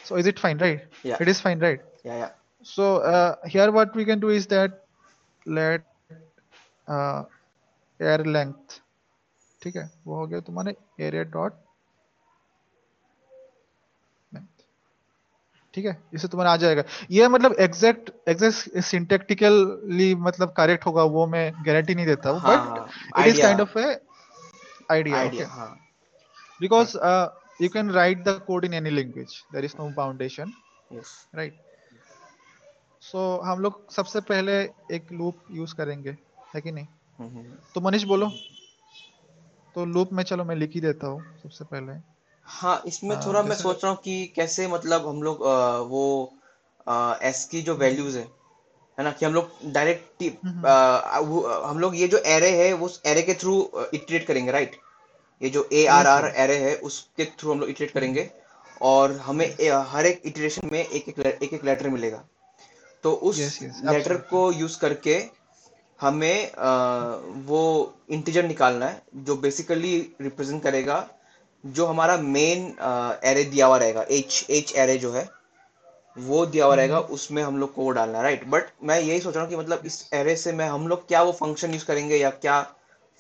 [0.03, 0.81] So is it fine, right?
[1.03, 1.79] yeah It is fine, right?
[2.03, 2.31] yeah yeah
[2.63, 4.81] So uh, here what we can do is that
[5.45, 5.85] let
[6.87, 7.23] uh,
[7.99, 8.79] air length
[9.63, 10.75] ठीक है वो हो गया तुम्हारे
[11.07, 11.57] area dot
[15.76, 16.02] ठीक है?
[16.14, 21.94] इसे तुम्हारा आ जाएगा। ये मतलब एग्जैक्ट एग्जैक्ट सिंटेक्टिकली मतलब करेक्ट होगा वो मैं गारंटी
[21.94, 22.78] नहीं देता हूँ but
[23.20, 24.00] it is kind of a
[25.44, 25.78] हाँ।
[26.94, 27.28] Uh,
[27.60, 29.44] you can write the code in any language.
[29.52, 30.52] There is no foundation
[30.92, 31.52] yes right?
[33.02, 34.52] So हम लोग सबसे पहले
[34.92, 36.16] एक लूप यूज़ करेंगे
[36.54, 36.86] है कि नहीं?
[37.18, 38.32] हम्म, हम्म। तो मनीष बोलो।
[39.74, 42.15] तो लूप में चलो मैं लिख ही देता हूँ सबसे पहले।
[42.46, 45.40] हाँ इसमें हाँ, थोड़ा मैं सोच रहा हूँ कि कैसे मतलब हम लोग
[45.88, 46.32] वो
[47.22, 48.24] एस की जो वैल्यूज़ है
[48.98, 50.22] है ना कि हम लोग डायरेक्ट
[51.66, 54.76] हम लोग ये जो एरे है वो उस एरे के थ्रू इटरेट करेंगे राइट
[55.42, 58.30] ये जो ए आर आर एरे है उसके थ्रू हम लोग इटरेट करेंगे
[58.82, 59.46] और हमें
[59.88, 62.24] हर एक इटरेशन में एक एक एक एक लेटर मिलेगा।
[63.04, 65.24] तो उस लेटर को यूज़ करके
[66.00, 66.52] हमें
[67.46, 67.60] वो
[68.10, 71.08] इंटीजर निकालना है जो बेसिकली रिप्रेजेंट करेगा
[71.66, 72.66] जो हमारा मेन
[73.24, 75.28] एरे दिया हुआ रहेगा एच एच एरे जो है
[76.16, 79.34] वो दिया हुआ रहेगा उसमें हम लोग को वो डालना राइट बट मैं यही सोच
[79.34, 82.16] रहा हूँ कि मतलब इस एरे से मैं हम लोग क्या वो फ़ंक्शन यूज़ करेंगे
[82.16, 82.60] या क्या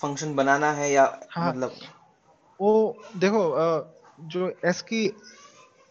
[0.00, 1.74] फ़ंक्शन बनाना है या हाँ। मतलब
[2.60, 3.42] वो देखो
[4.20, 5.06] जो एस की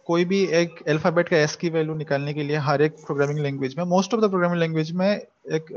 [0.06, 3.74] कोई भी एक अल्फ़ाबेट का एस की वैल्यू निकालने के लिए हर एक प्रोग्रामिंग लैंग्वेज
[3.78, 5.70] में most of the programming language में एक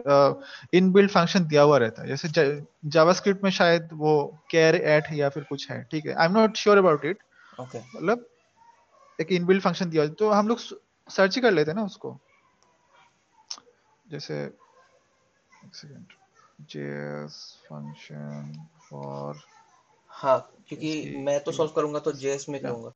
[0.73, 2.27] इनबिल्ट फ़ंक्शन दिया हुआ रहता है। जैसे
[2.87, 4.13] जावास्क्रिप्ट में शायद वो
[4.51, 7.23] कैर एट या फिर कुछ है ठीक है। I am not sure about it
[7.59, 8.25] okay मतलब
[9.19, 10.59] एक इनबिल्ट फ़ंक्शन दिया तो हम लोग
[11.09, 12.17] सर्च ही कर लेते हैं ना उसको।
[14.05, 14.35] जैसे
[15.65, 16.05] एक सेकंड
[16.69, 18.53] जेएस फ़ंक्शन
[18.89, 19.41] फॉर
[20.11, 20.39] हाँ
[20.69, 22.91] क्योंकि मैं तो सॉल्व करूँगा तो जेएस में करूँगा।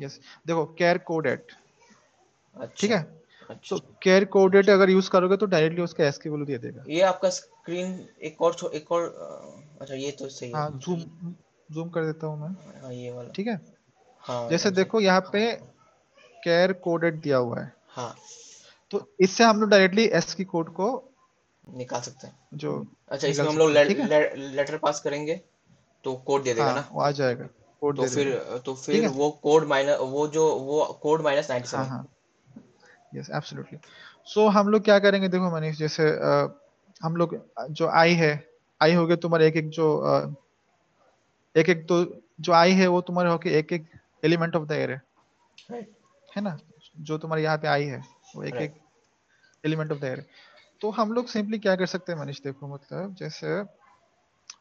[0.00, 3.02] यस देखो कैर कोडेट ठीक अच्छा। है?
[3.02, 6.84] तो अच्छा कैर कोडेट अगर यूज़ करोगे तो डायरेक्टली उसका एस की वैल्यू दे देगा।
[6.88, 9.04] ये आपका स्क्रीन एक और एक और
[9.80, 11.34] अच्छा ये तो सही है। हाँ जूम
[11.68, 13.60] जूम कर देता हूँ मैं। हाँ ये वाला। ठीक है?
[14.24, 15.52] हाँ जैसे देखो यहाँ पे
[16.44, 18.14] कैर कोडेट दिया हुआ है। हाँ।
[18.90, 20.88] तो इससे हम लोग डायरेक्टली एस की कोड को
[21.64, 22.72] निकाल सकते हैं। जो
[23.08, 24.36] अच्छा इसमें हम लोग हैं। ठीक है?
[24.36, 25.40] लेटर पास करेंगे
[26.04, 26.80] तो कोड दे देगा ना?
[26.80, 27.48] हाँ वो आ जाएगा।
[27.82, 31.86] कोड तो फिर तो फिर वो कोड माइनस वो जो वो कोड माइनस नाइन्टी हाँ
[31.86, 32.06] हाँ।
[33.14, 33.78] यस एब्सोल्युटली
[34.26, 36.48] सो हम लोग क्या करेंगे देखो मनीष जैसे अ,
[37.02, 37.34] हम लोग
[37.70, 38.32] जो आई है
[38.80, 40.34] आई हो गए तुम्हारे एक एक जो अ,
[41.56, 42.04] एक एक तो
[42.40, 43.88] जो आई है वो तुम्हारे होके एक एक
[44.24, 44.94] element of the array
[45.70, 45.90] right
[46.36, 46.56] है ना?
[47.00, 48.02] जो तुम्हारे यहाँ पे आई है
[48.36, 48.74] वो एक एक
[49.64, 50.24] एलिमेंट ऑफ़ द एरे
[50.80, 53.62] तो हम लोग सिंपली क्या कर सकते हैं मनीष देखो मतलब जैसे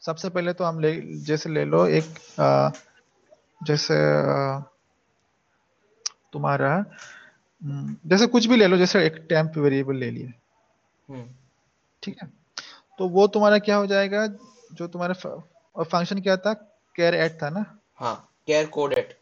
[0.05, 0.91] सबसे पहले तो हम ले
[1.25, 2.03] जैसे ले लो एक
[2.39, 2.71] अ,
[3.61, 3.95] जैसे
[6.33, 6.73] तुम्हारा
[7.61, 10.33] हम्म, जैसे कुछ भी ले लो जैसे एक टेम्प वेरिएबल ले लिए।
[11.09, 11.25] हम्म।
[12.03, 12.27] ठीक है?
[12.99, 14.25] तो वो तुम्हारा क्या हो जाएगा
[14.73, 15.13] जो तुम्हारा
[15.83, 16.53] फ़ंक्शन क्या था?
[16.95, 17.65] कैर एट था ना?
[17.95, 18.15] हाँ
[18.47, 19.13] केयर कोड एट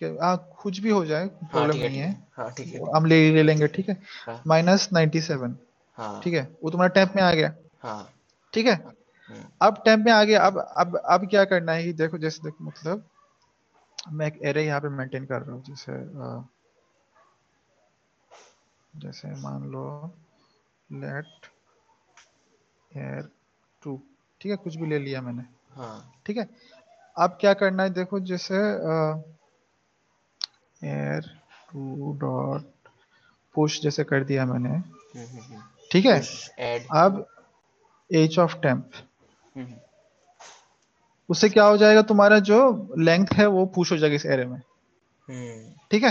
[0.00, 2.80] कि हाँ कुछ भी हो जाए हाँ प्रॉब्लम है नहीं है। है। हाँ ठीक है
[2.96, 4.02] हम ले ले लेंगे ठीक है?
[4.26, 5.56] हाँ। माइनस नाइन्टी सेवन
[5.98, 6.56] हाँ। ठीक है?
[6.64, 8.12] वो तुम्हारा टेम्प में आ गया। हाँ।
[8.52, 8.74] ठीक है?
[8.74, 8.92] हम्म
[9.62, 11.92] अब टेम्प में आ गया अब अब अब क्या करना है?
[11.92, 13.04] देखो जैसे देखो मतलब
[14.12, 15.92] मैं एक एरे यहाँ पे मेंटेन कर रहा हूँ जैसे
[18.94, 19.84] जैसे मान लो
[20.90, 21.46] लेट
[22.90, 23.28] एयर
[23.82, 23.96] टू
[24.40, 24.56] ठीक है?
[24.56, 25.42] कुछ भी ले लिया मैंने।
[25.76, 26.48] हाँ। ठीक है?
[27.16, 27.90] अब क्या करना है?
[27.90, 28.56] देखो जैसे
[30.82, 31.26] एयर
[31.72, 32.88] टू डॉट
[33.54, 35.62] पुश जैसे कर दिया मैंने। हम्म हम्म हम्म।
[35.92, 36.20] ठीक है?
[36.96, 37.26] अब
[38.10, 38.90] एच ऑफ़ टेम्प
[41.28, 42.58] उससे क्या हो जाएगा तुम्हारा जो
[42.98, 44.56] लेंथ है वो पुश हो जाएगा इस एरे में।
[45.28, 46.10] हम्म। ठीक है?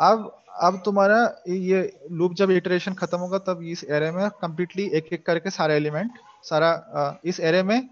[0.00, 0.30] अब
[0.62, 1.18] अब तुम्हारा
[1.48, 1.80] ये
[2.12, 6.18] लूप जब इटरेशन खत्म होगा तब इस एरे में कंप्लीटली एक एक करके सारा एलिमेंट
[6.44, 7.88] सारा इस एरे में हाँ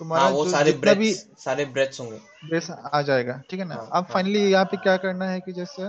[0.00, 2.18] तुम्हारा वो सारे जितना भी सारे ब्रेथ्स होंगे।
[2.50, 3.74] बेस आ जाएगा ठीक है ना?
[3.74, 5.82] हाँ अब हाँ। फाइनली यहाँ पे क्या करना है कि जैसे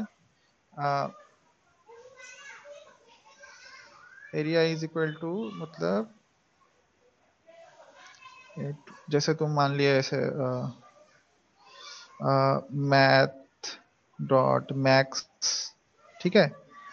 [4.39, 6.13] एरिया इज़ इक्वल टू मतलब
[9.09, 10.17] जैसे तुम मान लिया ऐसे
[12.87, 13.75] मैथ
[14.19, 15.25] डॉट मैक्स
[16.21, 16.45] ठीक है?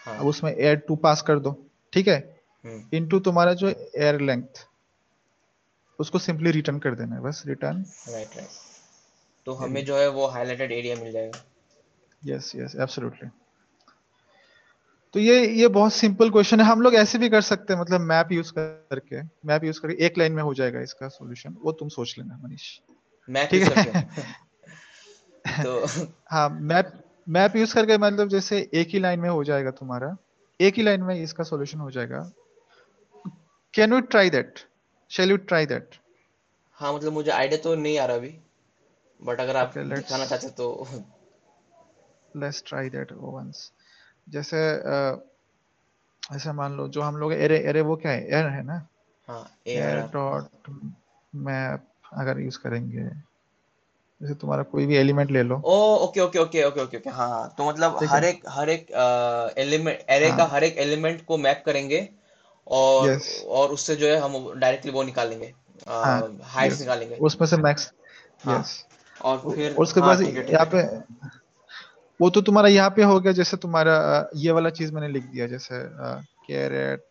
[0.05, 1.51] हाँ। अब उसमें एयर टू पास कर दो
[1.93, 2.17] ठीक है?
[2.65, 4.65] हम्म। इनटू तुम्हारा जो एयर लेंथ
[5.99, 8.49] उसको सिंपली रिटर्न कर देना है बस रिटर्न राइट राइट
[9.47, 11.43] तो हमें जो है वो हाईलाइटेड एरिया मिल जाएगा।
[12.23, 13.29] यस यस एब्सोल्युटली
[15.13, 18.01] तो ये ये बहुत सिंपल क्वेश्चन है। हम लोग ऐसे भी कर सकते हैं मतलब
[18.01, 21.89] मैप यूज़ करके मैप यूज़ करके एक लाइन में हो जाएगा इसका सॉल्यूशन वो तुम
[21.89, 22.79] सोच लेना मनीष।
[23.29, 24.01] मैप ठीक है?
[25.63, 25.85] तो
[26.31, 26.91] हाँ मैप
[27.29, 30.15] मैप यूज़ करके मतलब जैसे एक ही लाइन में हो जाएगा तुम्हारा।
[30.59, 32.31] एक ही लाइन में इसका सॉल्यूशन हो जाएगा।
[33.73, 34.59] Can you try that
[35.11, 35.95] shall you try that
[36.77, 38.37] हाँ मतलब मुझे आइडिया तो नहीं आ रहा अभी
[39.19, 40.87] बट अगर आप ओके दिखाना चाहते तो।
[42.35, 43.71] लेट्स ट्राई दैट वंस
[44.29, 44.57] जैसे
[46.35, 48.27] ऐसे मान लो जो हम लोग एरे एरे वो क्या है?
[48.29, 48.85] एर है ना?
[49.27, 50.69] हाँ एर डॉट
[51.33, 53.03] मैप अगर यूज़ करेंगे
[54.21, 57.27] जैसे तुम्हारा कोई भी एलिमेंट ले लो। ओ okay okay okay okay okay okay हाँ
[57.29, 58.91] हाँ तो मतलब हर एक हर एक
[59.57, 62.07] एलिमेंट एरे का हाँ। हर एक एलिमेंट को मैप करेंगे
[62.67, 65.53] और यस। और उससे जो है हम डायरेक्टली वो निकालेंगे
[65.87, 67.91] हाँ हाइट्स निकालेंगे। उसमें से मैक्स
[68.45, 68.85] हाँ। यस।
[69.21, 70.83] और फिर उसके हाँ ठीक यहाँ पे
[72.19, 73.95] वो तो तुम्हारा यहाँ पे हो गया जैसे तुम्हारा
[74.35, 75.83] ये वाला चीज़ मैंने लिख दिया जैसे
[76.47, 77.05] कैरेट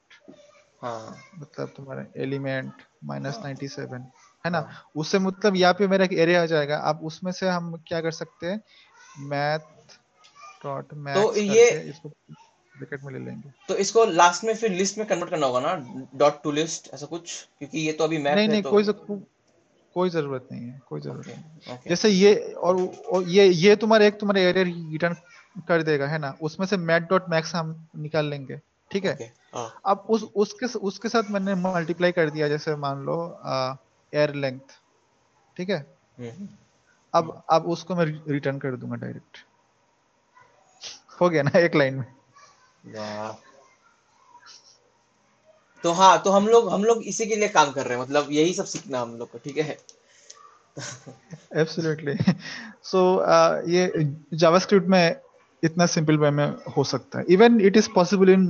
[0.82, 4.06] हाँ मतलब तुम्हारा एलिमेंट माइनस नाइन्टी सेवन
[4.44, 4.58] है ना?
[4.58, 8.00] हाँ। उससे मतलब यहाँ पे मेरा एक एरे आ जाएगा। अब उसमें से हम क्या
[8.00, 8.60] कर सकते हैं?
[9.18, 9.58] मैथ
[10.64, 15.06] डॉट तो ये इसको ब्रैकेट में ले लेंगे। तो इसको लास्ट में फिर लिस्ट में
[15.06, 15.74] कन्वर्ट करना होगा ना?
[16.14, 17.42] डॉट टू लिस्ट ऐसा कुछ?
[17.58, 18.84] क्योंकि ये तो अभी मैप नहीं नहीं तो कोई
[19.98, 22.76] कोई ज़रूरत नहीं है कोई ज़रूरत ओके नहीं। ओके जैसे ये और,
[23.12, 25.16] और ये ये तुम्हारा एक तुम्हारा एरे रिटर्न
[25.68, 26.36] कर देगा है ना?
[26.42, 29.12] उसमें से मैथ डॉट मैक्स हम निकाल लेंगे ठीक है?
[29.12, 33.16] ओके हाँ। अब उस उसके उसके साथ मैंने मल्टीप्लाई कर दिया जैसे मान लो
[34.12, 34.76] एयर लेंथ
[35.56, 35.78] ठीक है?
[36.18, 36.48] हम्म हम्म।
[37.14, 39.44] अब अब उसको मैं रिटर्न कर दूँगा डायरेक्ट
[41.20, 42.06] हो गया ना एक लाइन में?
[45.82, 48.28] तो हाँ तो हम लोग हम लोग इसी के लिए काम कर रहे हैं मतलब
[48.32, 49.76] यही सब सीखना हम लोग को ठीक है?
[51.56, 52.16] एब्सोल्युटली
[52.84, 53.00] सो
[53.70, 55.16] ये जावास्क्रिप्ट में
[55.62, 57.24] इतना सिंपल वे में हो सकता है.
[57.30, 58.44] Even it is possible in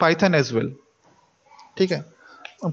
[0.00, 0.74] Python as well
[1.78, 2.04] ठीक है?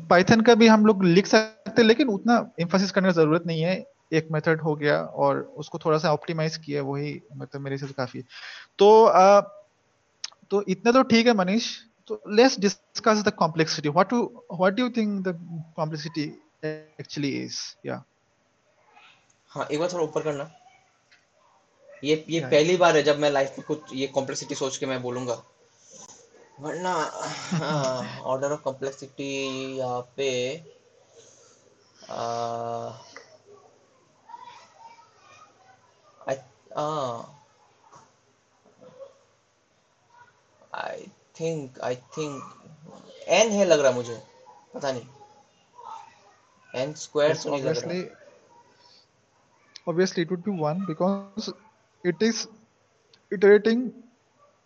[0.10, 3.62] पाइथन का भी हम लोग लिख सकते हैं लेकिन उतना इम्फोसिस करने की ज़रूरत नहीं
[3.62, 3.84] है.
[4.14, 8.22] एक मेथड हो गया और उसको थोड़ा सा ऑप्टिमाइज किया वही मतलब मेरे से काफ़ी
[8.80, 9.42] तो uh,
[10.52, 11.66] तो इतना तो ठीक है मनीष.
[12.10, 15.38] तो let's discuss the complexity what to what do you think the
[15.76, 16.24] complexity
[16.66, 18.04] actually is yeah
[19.52, 20.50] हाँ एक बार थोड़ा ऊपर करना।
[22.04, 24.86] ये ये या पहली बार है जब मैं लाइफ में कुछ ये कॉम्प्लेक्सिटी सोच के
[24.86, 25.42] मैं बोलूँगा।
[26.60, 26.92] वरना
[27.54, 29.32] हाँ ऑर्डर ऑफ़ कॉम्प्लेक्सिटी
[29.78, 30.30] यहाँ पे
[36.30, 36.36] I
[40.76, 41.06] I
[41.40, 44.22] think I think n है लग रहा मुझे
[44.74, 48.16] पता नहीं एन स्क्वायर yes तो नहीं लग रहा
[49.92, 51.50] obviously it would be one because
[52.04, 52.48] it is
[53.32, 53.84] iterating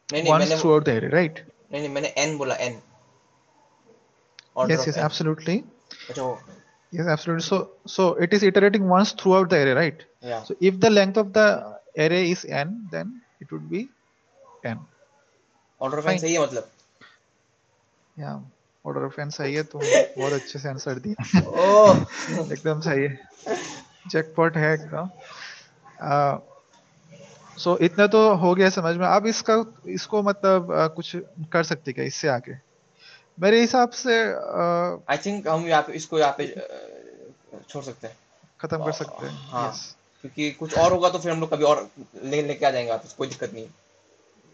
[0.09, 2.81] नहीं नहीं once throughout the array right नहीं नहीं मैंने एन बोला n
[4.57, 5.57] order yes yes n absolutely
[6.09, 6.39] अच्छा वो
[6.93, 7.59] yes absolutely so
[7.97, 11.29] so it is iterating once throughout the array right या so if the length of
[11.37, 11.47] the
[12.05, 13.13] array is n then
[13.45, 13.83] it would be
[14.73, 14.81] n
[15.81, 16.21] order of fine.
[16.21, 16.69] सही है मतलब।
[18.17, 18.39] yeah
[18.85, 21.97] order of n सही है तुम बहुत अच्छे से आंसर दिया। ओह।
[22.53, 23.19] एकदम सही है।
[24.07, 25.09] जैकपॉट है एकदम।
[27.57, 29.55] सो इतना तो हो गया समझ में। अब इसका
[29.87, 31.15] इसको मतलब uh, कुछ
[31.53, 32.57] कर सकते क्या इससे आगे?
[33.37, 34.17] मेरे हिसाब से
[35.09, 36.47] आई थिंक हम यहाँ पे इसको यहाँ पे
[37.69, 38.15] छोड़ सकते हैं।
[38.61, 41.63] खत्म कर सकते हैं हाँ। यस क्योंकि कुछ और होगा तो फिर हम लोग कभी
[41.63, 41.89] और
[42.23, 43.65] ले लेके आ जाएँगे वापस कोई दिक्कत नहीं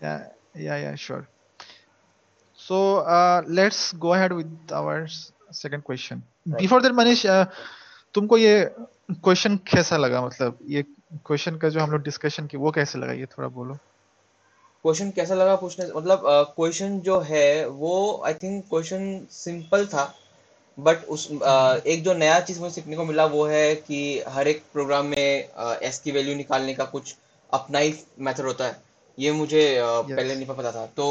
[0.04, 1.26] है। Yeah yeah yeah sure
[2.60, 3.06] so
[3.50, 7.46] let's go ahead with our second question right before that Manish uh,
[8.14, 8.72] तुमको ये
[9.12, 10.26] क्वेश्चन कैसा लगा?
[10.26, 10.84] मतलब ये
[11.26, 13.14] क्वेश्चन का जो हम लोग डिस्कशन की वो कैसे लगा?
[13.14, 13.74] ये थोड़ा बोलो।
[14.84, 16.22] क्वेश्चन कैसा लगा पूछने मतलब
[16.56, 20.16] क्वेश्चन uh, जो है वो आई थिंक क्वेश्चन सिंपल था
[20.80, 24.48] बट उस हम्म एक जो नया चीज़ मुझे सीखने को मिला वो है कि हर
[24.48, 27.16] एक प्रोग्राम में एस uh, की वैल्यू निकालने का कुछ
[27.54, 28.87] अपना ही मेथड होता है।
[29.18, 31.08] ये मुझे पहले नहीं पता था। तो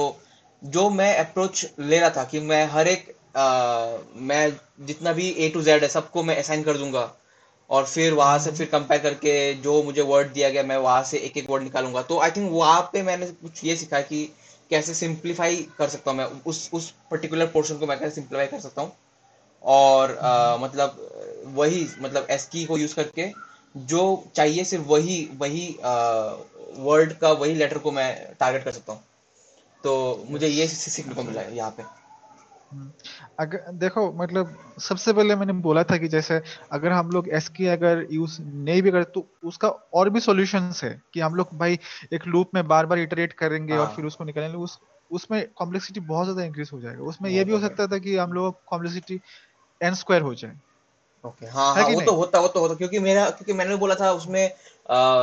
[0.63, 4.53] जो मैं अप्रोच ले रहा था कि मैं हर एक अ, मैं
[4.87, 7.13] जितना भी ए टू जेड है सबको मैं असाइन कर दूँगा।
[7.71, 11.03] और फिर वहाँ से हम्म फिर कंपेयर करके जो मुझे वर्ड दिया गया मैं वहाँ
[11.05, 14.25] से एक एक वर्ड निकालूँगा। तो आई थिंक वहाँ पे मैंने कुछ ये सीखा कि
[14.71, 18.61] कैसे सिंप्लीफाई कर सकता हूँ मैं। उस उस पर्टिकुलर पोर्शन को मैं कैसे सिंप्लीफाई कर
[18.61, 18.93] सकता हूँ।
[19.63, 20.97] और अ, हम्म मतलब
[21.57, 23.29] वही मतलब एस की को यूज़ करके
[23.75, 24.03] जो
[24.37, 25.67] चाहिए सिर्फ़ वही वही
[26.67, 29.03] वर्ड का वही लेटर को मैं टारगेट कर सकता हूँ।
[29.85, 31.83] तो मुझे ये सीखने को मिला है यहाँ पे।
[32.73, 32.93] हम्म,
[33.39, 36.41] अगर देखो मतलब सबसे पहले मैंने बोला था कि जैसे
[36.73, 40.85] अगर हम लोग एस की अगर यूज़ नहीं भी करते तो उसका और भी सॉल्यूशंस
[40.85, 41.79] है कि हम लोग भाई
[42.13, 44.79] एक लूप में बार बार इटरेट करेंगे और फिर हाँ उसको निकालेंगे। उस
[45.11, 48.33] उसमें कॉम्प्लेक्सिटी बहुत ज़्यादा इंक्रीज हो जाएगा। उसमें ये भी हो सकता था कि हम
[48.33, 49.21] लोग कॉम्प्लेक्सिटी
[49.81, 50.59] एन स्क्वायर हो जाए।
[51.27, 54.13] ओके हाँ हाँ वो तो होता वो तो होता क्योंकि मेरा क्योंकि मैंने बोला था
[54.13, 54.45] उसमें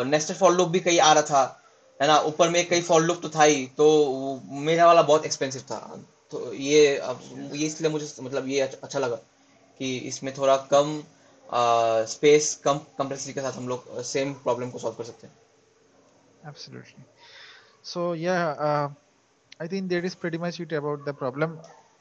[0.10, 1.44] नेस्टेड फॉर लूप भी कहीं आ रहा था
[2.02, 3.86] है ना ऊपर में कई फॉर लूप तो था ही तो
[4.68, 5.80] मेरा वाला बहुत एक्सपेंसिव था।
[6.32, 7.20] तो ये अब
[7.54, 9.16] ये इसलिए मुझे मतलब ये अच्छा अच्छा लगा
[9.80, 11.02] कि इसमें थोड़ा कम
[12.10, 15.34] स्पेस कम कम्प्लेक्सिटी के साथ हम लोग सेम प्रॉब्लम को सॉल्व कर सकते हैं।
[16.52, 17.04] Absolutely.
[17.84, 18.88] So yeah, uh,
[19.60, 21.14] I think that is pretty much it about the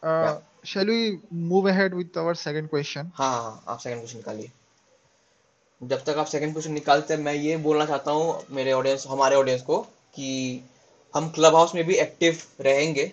[0.02, 3.10] Uh, shall we move ahead with our second question?
[3.16, 4.50] हाँ हाँ आप सेकंड क्वेश्चन निकालिए
[5.80, 9.36] जब तक आप सेकंड क्वेश्चन निकालते हैं मैं ये बोलना चाहता हूँ मेरे ऑडियंस हमारे
[9.36, 9.78] ऑडियंस को
[10.14, 10.28] कि
[11.14, 13.10] हम क्लब हाउस में भी एक्टिव रहेंगे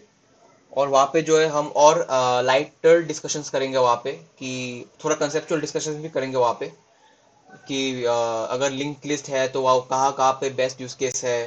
[0.71, 2.05] और वहाँ पे जो है हम और
[2.45, 4.51] लाइटर डिस्कशंस करेंगे वहाँ पे कि
[5.03, 6.71] थोड़ा कंसेप्चुअल डिस्कशंस भी करेंगे वहाँ पे
[7.67, 8.11] कि अ,
[8.51, 11.39] अगर लिंक लिस्ट है तो वहाँ कहाँ कहाँ पे बेस्ट यूज़ केस है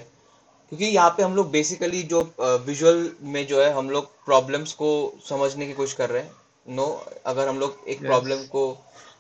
[0.73, 2.21] क्योंकि यहाँ पे हम लोग बेसिकली जो
[2.67, 4.89] विजुअल में जो है हम लोग प्रॉब्लम्स को
[5.29, 6.33] समझने की कोशिश कर रहे हैं
[6.77, 6.87] नो
[7.27, 8.49] अगर हम लोग एक प्रॉब्लम Yes.
[8.49, 8.79] को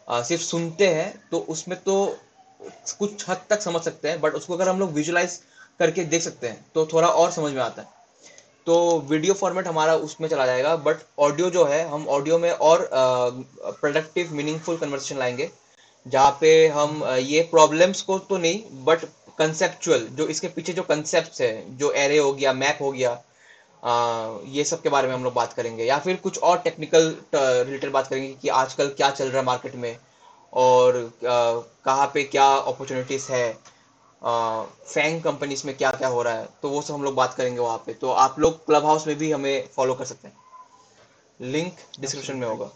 [0.09, 1.97] अ, सिर्फ़ सुनते हैं तो उसमें तो
[2.99, 5.38] कुछ हद तक समझ सकते हैं बट उसको अगर हम लोग विजुलाइज
[5.79, 7.88] करके देख सकते हैं तो थोड़ा और समझ में आता है
[8.67, 12.88] तो वीडियो फॉर्मेट हमारा उसमें चला जाएगा बट ऑडियो जो है हम ऑडियो में और
[12.95, 15.51] प्रोडक्टिव मीनिंगफुल कन्वर्सेशन लाएँगे
[16.07, 19.05] जहाँ पे हम ये प्रॉब्लम्स को तो नहीं बट
[19.38, 23.11] कंसेप्चुअल जो इसके पीछे जो कंसेप्ट है जो एरे हो गया मैप हो गया
[23.83, 23.92] अ,
[24.47, 27.90] ये सब के बारे में हम लोग बात करेंगे। या फिर कुछ और टेक्निकल रिलेटेड
[27.92, 29.97] बात करेंगे कि आजकल क्या चल रहा है मार्केट में
[30.53, 33.53] और कहाँ पे क्या अपॉर्चुनिटीज़ है
[34.23, 37.61] फैंग कंपनीज़ में क्या क्या हो रहा है तो वो सब हम लोग बात करेंगे
[37.61, 41.77] वहाँ पे। तो आप लोग क्लब हाउस में भी हमें फॉलो कर सकते हैं। लिंक
[42.01, 42.71] डिस्क्रिप्शन में होगा।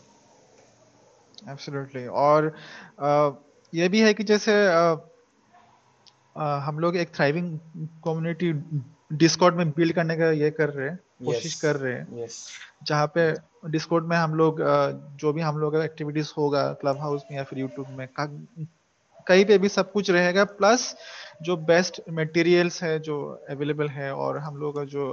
[1.52, 2.06] Absolutely.
[2.10, 2.48] और
[3.02, 3.32] uh,
[3.72, 4.96] ये भी है कि जैसे uh,
[6.36, 7.58] हम लोग एक थ्राइविंग
[8.04, 8.52] कम्युनिटी
[9.12, 12.46] डिस्कॉर्ड में बिल्ड करने का ये कर रहे हैं कोशिश यस कर रहे हैं। यस
[12.86, 13.32] जहाँ पे
[13.70, 14.60] डिस्कॉर्ड में हम लोग
[15.20, 18.08] जो भी हम लोग एक्टिविटीज़ होगा क्लब हाउस में या फिर यूट्यूब में
[19.26, 20.94] कहीं पे भी सब कुछ रहेगा। प्लस
[21.42, 23.18] जो बेस्ट मटेरियल्स है जो
[23.50, 25.12] अवेलेबल है और हम लोग का जो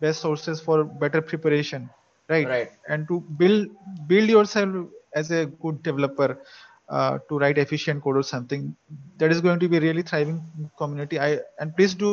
[0.00, 1.88] best sources for better preparation
[2.28, 3.68] right and to build
[4.08, 4.86] build yourself
[5.18, 6.26] as a good developer
[6.89, 8.75] uh, to write efficient code or something
[9.17, 10.39] that is going to be a really thriving
[10.77, 12.11] community i and please do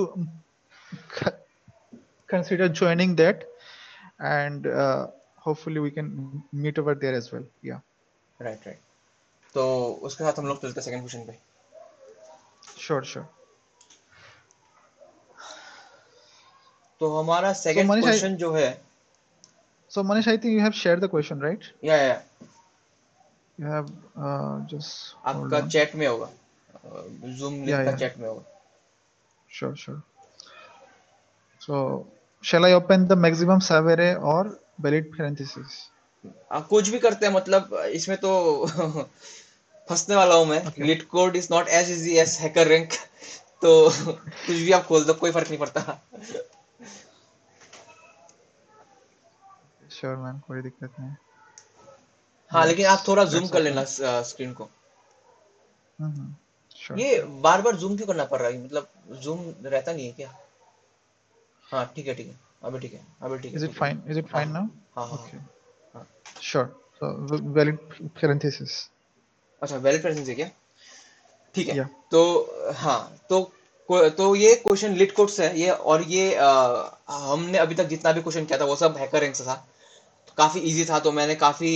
[1.19, 1.39] c-
[2.35, 3.45] consider joining that
[4.21, 7.81] and uh, hopefully we can meet over there as well yeah
[8.43, 8.79] right right
[9.55, 9.63] तो
[10.09, 11.39] उसके साथ हम लोग चलते हैं second question पे
[12.85, 13.25] sure sure
[17.01, 18.69] तो हमारा so second manish I, question जो है
[19.95, 22.21] so manish i think you have shared the question right या या
[23.60, 26.30] you have uh, just आपका चैट में होगा।
[27.40, 28.00] जूम लिंक yeah का yeah.
[28.00, 28.44] चैट में होगा।
[29.50, 30.02] Sure sure.
[31.62, 32.06] So
[32.44, 34.42] shall i open the maximum sub array or
[34.80, 35.78] valid parentheses
[36.52, 38.32] आप कुछ भी करते हैं मतलब इसमें तो
[39.90, 40.82] फंसने वाला हूँ मैं। Okay.
[41.08, 42.94] LeetCode is not as easy as HackerRank
[43.62, 46.00] तो कुछ भी आप खोल दो कोई फ़र्क नहीं पड़ता।
[50.00, 51.16] श्योर मैम कोई दिक्कत नहीं।
[52.52, 53.84] हाँ लेकिन आप थोड़ा जूम कर लेना
[54.22, 54.70] स्क्रीन को।
[56.02, 58.64] हम्म ये बार बार जूम क्यों करना पड़ रहा है?
[58.64, 58.88] मतलब
[59.24, 60.34] जूम रहता नहीं है क्या?
[61.72, 63.90] हाँ ठीक है ठीक है। अभी ठीक है अभी ठीक है is it ठीक है।
[63.94, 64.12] fine?
[64.12, 64.34] Is it
[64.96, 66.08] हाँ हाँ
[66.42, 66.68] sure.
[67.00, 67.78] So v- valid
[69.62, 70.50] अच्छा वैलिड प्रेजेंस है क्या?
[71.56, 71.88] ठीक है। Yeah.
[72.12, 72.22] तो
[72.78, 73.42] हाँ तो
[73.90, 76.48] तो ये क्वेश्चन लिट कोड से है। ये और ये अ,
[77.10, 79.68] हमने अभी तक जितना भी क्वेश्चन किया था वो सब हैकर रैंक से था।
[80.38, 81.70] काफ़ी इजी था तो मैंने काफ़ी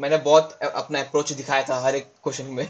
[0.00, 2.68] मैंने बहुत अपना अप्रोच दिखाया था हर एक क्वेश्चन में।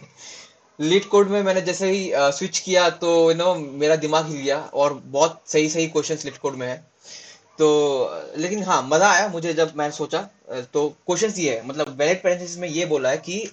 [0.79, 4.59] लीड कोड में मैंने जैसे ही स्विच किया तो यू नो मेरा दिमाग हिल गया
[4.75, 6.77] और बहुत सही सही क्वेश्चंस लीड कोड में है।
[7.59, 7.69] तो
[8.37, 10.21] लेकिन हाँ मज़ा आया मुझे जब मैंने सोचा
[10.73, 13.51] तो क्वेश्चन ये है मतलब वैलिड पैरेंथेसिस में ये बोला है कि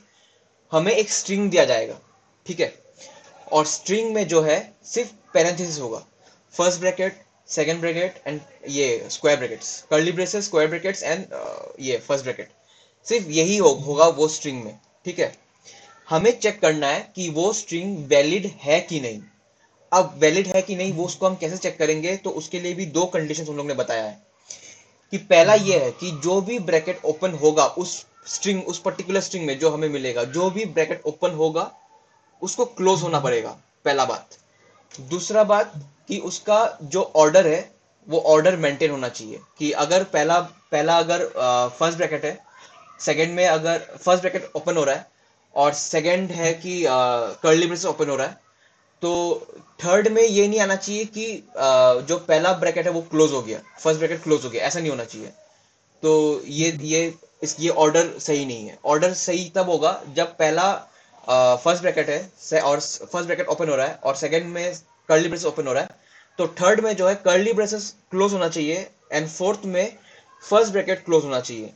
[0.72, 2.00] हमें एक स्ट्रिंग दिया जाएगा,
[2.46, 2.74] ठीक है?
[3.52, 6.04] और स्ट्रिंग में जो है, सिर्फ़ पैरेंथेसिस होगा।
[6.54, 7.22] First bracket
[7.56, 8.40] second bracket and
[8.70, 11.26] ये square brackets curly braces square brackets and
[11.80, 12.50] ये फ़र्स्ट ब्रैकेट
[13.08, 15.32] सिर्फ़ यही हो, होगा वो स्ट्रिंग में ठीक है?
[16.10, 19.22] हमें चेक करना है कि वो स्ट्रिंग वैलिड है कि नहीं।
[19.92, 22.16] अब वैलिड है कि नहीं वो उसको हम कैसे चेक करेंगे?
[22.18, 24.22] तो उसके लिए भी दो कंडीशन हम लोग ने बताया है।
[25.14, 29.46] कि पहला ये है कि जो भी ब्रैकेट ओपन होगा उस स्ट्रिंग उस पर्टिकुलर स्ट्रिंग
[29.46, 31.72] में जो हमें मिलेगा जो भी ब्रैकेट ओपन होगा
[32.42, 34.38] उसको क्लोज होना पड़ेगा पहला बात।
[35.10, 35.74] दूसरा बात
[36.10, 37.62] कि उसका जो ऑर्डर है
[38.08, 40.40] वो ऑर्डर मेंटेन होना चाहिए। कि अगर पहला
[40.72, 41.26] पहला अगर
[41.80, 42.38] फ़र्स्ट ब्रैकेट है
[43.02, 45.08] सेकंड में अगर फ़र्स्ट ब्रैकेट ओपन हो रहा है
[45.56, 46.84] और सेकंड है कि
[47.44, 48.42] कर्ली ब्रेसेस ओपन हो रहा है
[49.02, 49.12] तो
[49.84, 51.26] थर्ड में ये नहीं आना चाहिए कि
[51.58, 54.80] अ, जो पहला ब्रैकेट है वो क्लोज हो गया। फ़र्स्ट ब्रैकेट क्लोज हो गया ऐसा
[54.80, 55.28] नहीं होना चाहिए।
[56.04, 57.02] तो ये ये
[57.44, 60.72] इस ये ऑर्डर सही नहीं है। ऑर्डर सही तब होगा जब पहला
[61.64, 64.74] फ़र्स्ट ब्रैकेट है और फ़र्स्ट ब्रैकेट ओपन हो रहा है और सेकंड में
[65.10, 65.90] कर्ली ब्रेसेस ओपन हो रहा है।
[66.40, 69.98] तो थर्ड में जो है कर्ली ब्रेसेस क्लोज होना चाहिए एंड फोर्थ में
[70.44, 71.74] फ़र्स्ट ब्रैकेट क्लोज होना चाहिए।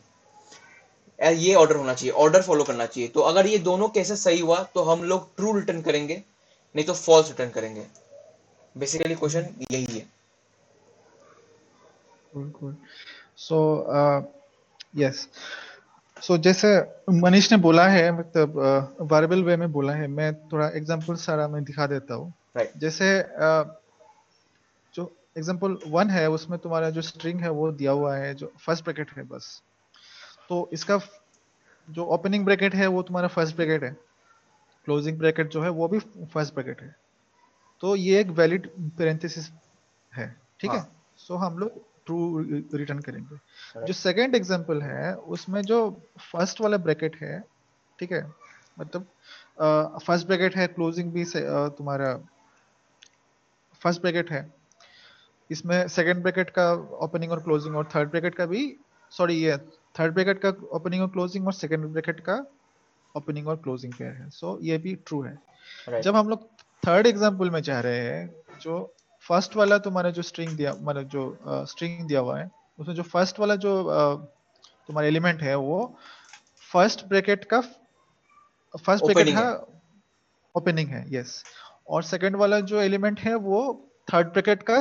[1.19, 4.61] ये ऑर्डर होना चाहिए ऑर्डर फॉलो करना चाहिए। तो अगर ये दोनों केसेस सही हुआ
[4.75, 6.21] तो हम लोग ट्रू रिटर्न करेंगे
[6.75, 7.85] नहीं तो फॉल्स रिटर्न करेंगे।
[8.75, 10.05] बेसिकली क्वेश्चन यही है।
[12.33, 12.73] cool cool
[13.37, 13.57] so
[13.99, 14.21] uh,
[14.93, 15.27] yes.
[16.23, 16.69] So जैसे
[17.11, 18.53] मनीष ने बोला है मतलब
[19.01, 23.07] वायरेबल वे में बोला है मैं थोड़ा एग्जांपल सारा मैं दिखा देता हूँ। राइट जैसे
[24.93, 28.83] जो एग्जांपल वन है उसमें तुम्हारा जो स्ट्रिंग है वो दिया हुआ है जो फ़र्स्ट
[28.83, 29.61] ब्रैकेट है बस।
[30.49, 30.99] तो इसका
[31.87, 33.91] जो ओपनिंग ब्रैकेट है वो तुम्हारा फ़र्स्ट ब्रैकेट है।
[34.87, 36.95] क्लोजिंग ब्रैकेट जो है वो भी फ़र्स्ट ब्रैकेट है।
[37.83, 39.49] तो ये एक वैलिड पेरेंथेसिस
[40.13, 40.27] है
[40.59, 40.77] ठीक हाँ.
[40.77, 42.39] है। हाँ। सो हम लोग ट्रू
[42.73, 43.35] रिटर्न करेंगे।
[43.87, 43.93] जो.
[43.93, 47.43] सेकंड एग्जांपल है उसमें जो फ़र्स्ट वाला ब्रैकेट है
[47.99, 48.33] ठीक है?
[48.79, 49.01] मतलब
[49.99, 52.17] फ़र्स्ट uh, ब्रैकेट है क्लोजिंग भी से, अ, तुम्हारा
[53.81, 54.53] फ़र्स्ट ब्रैकेट है।
[55.51, 58.77] इसमें सेकंड ब्रैकेट का ओपनिंग और क्लोजिंग और थर्ड ब्रैकेट का भी
[59.09, 59.57] सॉरी ये
[59.99, 62.45] थर्ड ब्रैकेट का ओपनिंग और क्लोजिंग और सेकेंड ब्रैकेट का
[63.15, 65.39] ओपनिंग और क्लोजिंग पेयर है। सो so, ये भी ट्रू है।
[65.89, 66.47] राइट जब हम लोग
[66.87, 68.93] थर्ड एग्ज़ाम्पल में जा रहे हैं जो
[69.27, 72.49] फ़र्स्ट वाला तुम्हारा जो स्ट्रिंग दिया मतलब जो स्ट्रिंग uh, दिया हुआ है
[72.79, 74.17] उसमें जो फ़र्स्ट वाला जो uh,
[74.87, 75.79] तुम्हारा एलिमेंट है वो
[76.71, 79.49] फ़र्स्ट ब्रैकेट का फ़र्स्ट ब्रैकेट का
[80.55, 81.43] ओपनिंग है यस
[81.87, 83.59] और सेकंड वाला जो एलिमेंट है वो
[84.13, 84.77] थर्ड ब्रैकेट का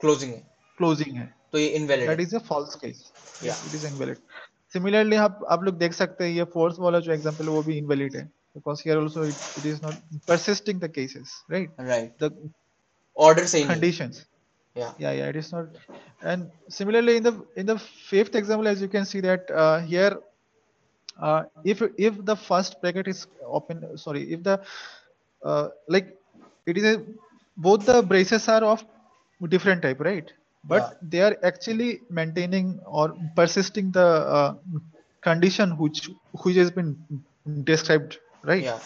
[0.00, 0.40] क्लोजिंग है।
[0.78, 3.02] क्लोजिंग है। तो ये invalid that is a false case.
[3.44, 4.16] It is invalid
[4.72, 7.76] similarly आप आप लोग देख सकते हैं ये फोर्थ वाला जो एग्जांपल है वो भी
[7.78, 9.94] इनवैलिड है। Because here also it is not
[10.28, 12.50] persisting the cases right right the
[13.14, 14.26] order saying conditions.
[14.74, 14.92] Yeah.
[14.98, 15.66] Yeah yeah it is not.
[16.22, 20.18] And similarly in the in the fifth example as you can see that uh, here
[21.20, 24.60] uh, if if the first bracket is open sorry if the
[25.44, 26.14] uh, like
[26.66, 27.02] it is a,
[27.56, 28.84] both the braces are of
[29.48, 30.32] different type right?
[30.64, 31.08] But yeah.
[31.10, 34.54] they are actually maintaining or persisting the uh,
[35.22, 36.10] condition which
[36.42, 36.96] which has been
[37.64, 38.62] described right?
[38.62, 38.78] Yeah.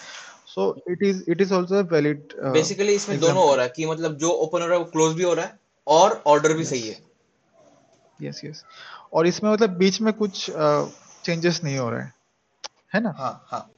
[0.56, 3.20] Is it is also a valid uh, basically इसमें.
[3.20, 5.34] दोनों हो रहा है कि मतलब जो open हो रहा है वो क्लोज भी हो
[5.34, 6.98] रहा है और ऑर्डर भी सही है।
[8.22, 8.64] यस यस
[9.12, 10.50] और इसमें मतलब बीच में कुछ
[11.24, 12.12] चेंजेस नहीं हो रहा है।
[12.94, 13.14] है ना?
[13.18, 13.70] हाँ हाँ।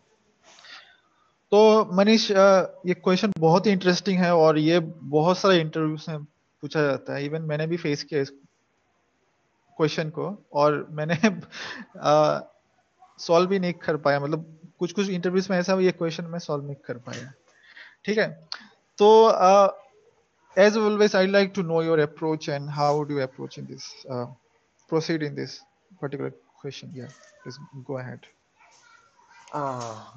[1.51, 4.79] तो मनीष ये क्वेश्चन बहुत ही इंटरेस्टिंग है और ये
[5.17, 6.25] बहुत सारे इंटरव्यूज़ में
[6.63, 8.31] पूछा जाता है। इवन मैंने भी फेस किया इस
[9.79, 11.17] क्वेश्चन को और मैंने
[13.21, 16.65] सॉल्व भी नहीं कर पाया। मतलब कुछ कुछ इंटरव्यूज़ में ऐसा ये क्वेश्चन मैं सॉल्व
[16.65, 17.33] नहीं कर पाया।
[18.05, 18.29] ठीक है?
[18.99, 19.09] तो
[20.57, 25.23] as always I like to know your approach and how do approach in this proceed
[25.23, 25.59] in this
[26.03, 27.07] particular question yeah
[27.43, 28.27] please go ahead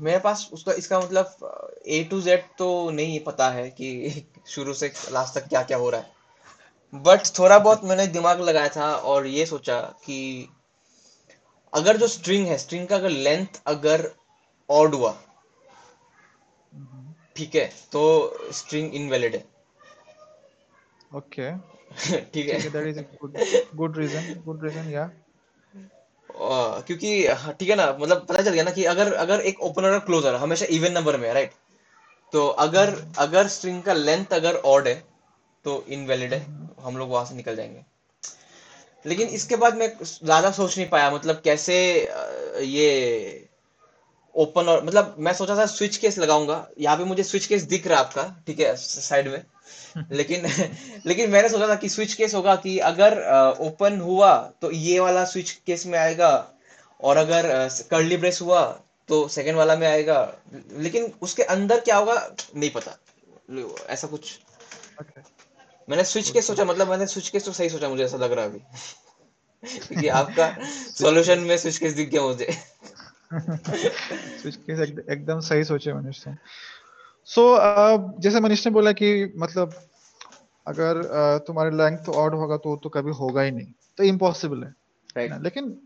[0.01, 4.91] मेरे पास उसका, इसका मतलब ए टू जेड तो नहीं पता है कि शुरू से
[5.11, 6.17] लास्ट तक क्या क्या हो रहा है।
[6.93, 10.49] बट थोड़ा बहुत मैंने दिमाग लगाया था और ये सोचा कि
[11.73, 14.09] अगर जो स्ट्रिंग है स्ट्रिंग का अगर लेंथ अगर
[14.69, 15.11] ऑड हुआ।
[17.35, 18.01] ठीक है तो
[18.53, 19.43] स्ट्रिंग इनवैलिड है।
[21.11, 21.51] ओके
[22.33, 22.99] ठीक है। That is
[23.75, 25.09] good reason good reason yeah
[26.29, 29.91] क्योंकि हाँ, ठीक है ना मतलब पता चल गया ना कि अगर अगर एक ओपनर
[29.91, 31.51] और क्लोजर हमेशा इवन नंबर में है राइट
[32.33, 34.93] तो अगर अगर स्ट्रिंग का लेंथ अगर ऑड है
[35.65, 36.39] तो इनवैलिड है
[36.81, 37.83] हम लोग वहाँ से निकल जाएँगे।
[39.05, 41.75] लेकिन इसके बाद मैं ज़्यादा सोच नहीं पाया मतलब कैसे
[42.67, 43.48] ये
[44.35, 47.87] ओपन और मतलब मैं सोचा था स्विच केस लगाऊँगा। यहाँ पे मुझे स्विच केस दिख
[47.87, 49.43] रहा आपका ठीक है साइड में।
[50.11, 50.45] लेकिन
[51.05, 53.17] लेकिन मैंने सोचा था कि स्विच केस होगा कि अगर
[53.59, 56.31] ओपन हुआ तो ये वाला स्विच केस में आएगा
[57.01, 57.47] और अगर
[57.91, 58.61] कर्ली ब्रेस हुआ
[59.09, 60.21] तो सेकंड वाला में आएगा।
[60.77, 62.15] लेकिन उसके अंदर क्या होगा
[62.55, 62.97] नहीं पता।
[63.89, 64.39] ऐसा कुछ।
[65.01, 65.21] ओके
[65.87, 68.45] मैंने स्विच केस सोचा मतलब मैंने स्विच केस तो सही सोचा मुझे ऐसा लग रहा
[68.45, 68.59] अभी।
[69.87, 70.55] क्योंकि आपका
[70.99, 72.57] सॉल्यूशन में स्विच केस दिख गया मुझे।
[75.09, 76.33] एकदम सही सोचे मनीष ने
[77.25, 77.43] सो
[78.19, 79.73] जैसे मनीष ने बोला कि मतलब
[80.67, 81.01] अगर
[81.47, 83.67] तुम्हारा लेंथ ऑड होगा तो तो कभी होगा ही नहीं।
[83.97, 84.63] तो इम्पॉसिबल
[85.17, 85.37] है ना?
[85.37, 85.77] लेकिन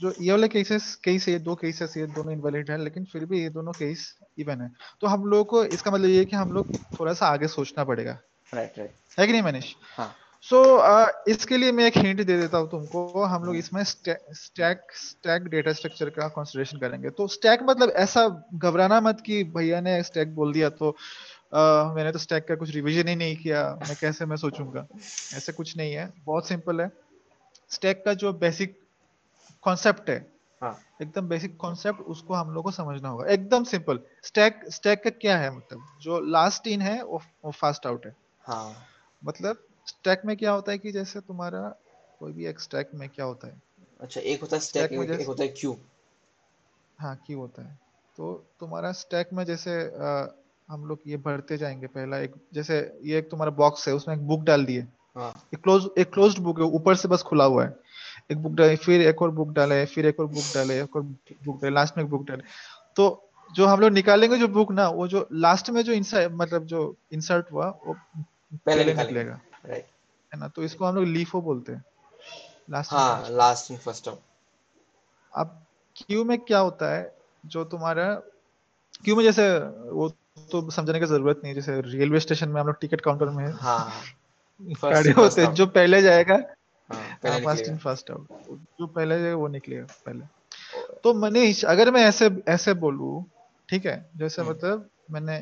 [0.00, 3.42] जो ये वाले केसेस केस ये दो केसेस ये दोनों इनवैलिड है लेकिन फिर भी
[3.42, 6.52] ये दोनों केस इवन है। तो हम लोग को इसका मतलब ये है कि हम
[6.52, 8.18] लोग थोड़ा सा आगे सोचना पड़ेगा।
[8.54, 9.74] राइट राइट है कि नहीं मनीष?
[9.96, 13.56] हाँ। सो so, uh, इसके लिए मैं एक हिंट दे देता हूँ तुमको। हम लोग
[13.56, 19.44] इसमें स्टैक स्टैक डेटा स्ट्रक्चर का कंसिडरेशन करेंगे। तो स्टैक मतलब ऐसा घबराना मत कि
[19.44, 20.90] भैया ने स्टैक बोल दिया तो
[21.54, 24.86] uh, मैंने तो स्टैक का कुछ रिवीजन ही नहीं किया। मैं कैसे मैं सोचूँगा?
[25.34, 26.90] ऐसे कुछ नहीं है। बहुत सिंपल है।
[27.70, 28.78] स्टैक का जो बेसिक
[29.62, 30.18] कॉन्सेप्ट है
[30.62, 35.10] हाँ। एकदम बेसिक कॉन्सेप्ट उसको हम लोग को समझना होगा। एकदम सिंपल स्टैक स्टैक का
[35.10, 35.84] क्या है मतलब?
[36.02, 38.14] जो लास्ट इन है वो, वो फास्ट आउट है।
[38.44, 38.74] हाँ।
[39.24, 41.60] मतलब स्टैक में क्या होता है कि जैसे तुम्हारा
[42.20, 43.62] कोई भी एक स्टैक में क्या होता है?
[44.00, 45.76] अच्छा एक होता है स्टैक स्टैक में एक, होता है क्यू
[46.98, 47.78] हाँ की होता है।
[48.16, 50.36] तो तुम्हारा स्टैक में जैसे अ,
[50.68, 54.20] हम लोग ये भरते जाएँगे पहला एक जैसे ये एक तुम्हारा बॉक्स है उसमें एक
[54.22, 54.80] बुक डाल दिए।
[55.16, 57.76] हाँ। एक क्लोज एक क्लोज्ड बुक है ऊपर से बस खुला हुआ है।
[58.32, 61.02] एक बुक डाले फिर एक और बुक डाले फिर एक और बुक डाले एक और
[61.02, 62.42] बुक डाले लास्ट में एक बुक डाले।
[62.96, 66.64] तो जो हम लोग निकालेंगे जो बुक ना वो जो लास्ट में जो इंसर्ट मतलब
[66.64, 67.96] जो इंसर्ट हुआ वो
[68.54, 69.86] पहले निकलेगा। राइट
[70.32, 70.48] है ना?
[70.48, 71.84] तो इसको हम लोग लीफो बोलते हैं।
[72.70, 74.18] लास्ट हाँ लास्ट इन फ़र्स्ट आउट
[75.32, 77.16] अब क्यू में क्या होता है?
[77.46, 78.14] जो तुम्हारा
[79.04, 79.48] क्यू में जैसे
[79.90, 80.08] वो
[80.52, 84.02] तो समझने की ज़रूरत नहीं जैसे रेलवे स्टेशन में हम लोग टिकट काउंटर में हाँ।
[84.76, 86.34] खड़े होते हैं। जो पहले जाएगा
[86.90, 88.28] हाँ फ़र्स्ट इन फ़र्स्ट आउट
[88.80, 90.24] जो पहले जाएगा वो निकलेगा पहले।
[91.04, 93.24] तो मनीष अगर मैं ऐसे ऐसे बोलूँ
[93.68, 94.10] ठीक है?
[94.16, 95.36] जैसे हम्म। मतलब मैंने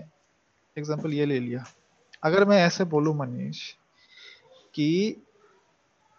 [0.77, 1.65] एग्जांपल ये ले लिया।
[2.23, 3.63] अगर मैं ऐसे बोलूँ मनीष
[4.79, 5.23] कि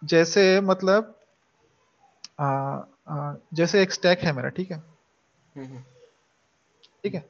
[0.03, 1.15] जैसे मतलब
[2.39, 2.45] आ,
[3.07, 4.77] आ, जैसे एक स्टैक है मेरा ठीक है?
[4.77, 5.83] हम्म, हम्म,
[7.03, 7.29] ठीक है?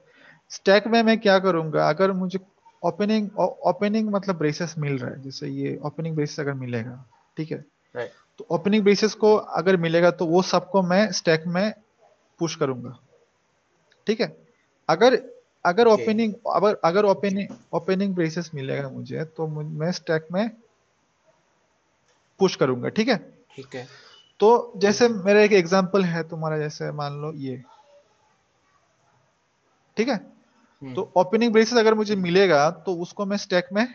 [0.49, 1.89] स्टैक में मैं क्या करूँगा?
[1.89, 2.39] अगर मुझे
[2.83, 7.05] ओपनिंग ओपनिंग मतलब ब्रेसेस मिल रहा है जैसे ये ओपनिंग ब्रेसेस अगर मिलेगा
[7.37, 7.65] ठीक है?
[7.95, 11.73] राइट तो ओपनिंग ब्रेसेस को अगर मिलेगा तो वो सबको मैं स्टैक में
[12.39, 12.97] पुश करूँगा।
[14.07, 14.37] ठीक है?
[14.89, 15.21] अगर
[15.65, 16.01] अगर Okay.
[16.01, 20.49] ओपनिंग अगर अगर ओपनिंग ओपनिंग ब्रेसेस मिलेगा मुझे तो मैं स्टैक में
[22.39, 23.17] पुश करूँगा ठीक है?
[23.55, 23.87] ठीक है।
[24.39, 27.61] तो जैसे मेरा एक एग्जांपल है तुम्हारा जैसे मान लो ये।
[29.97, 30.15] ठीक है?
[30.15, 33.85] हम्म, तो ओपनिंग ब्रेसेस अगर मुझे मिलेगा तो उसको मैं स्टैक में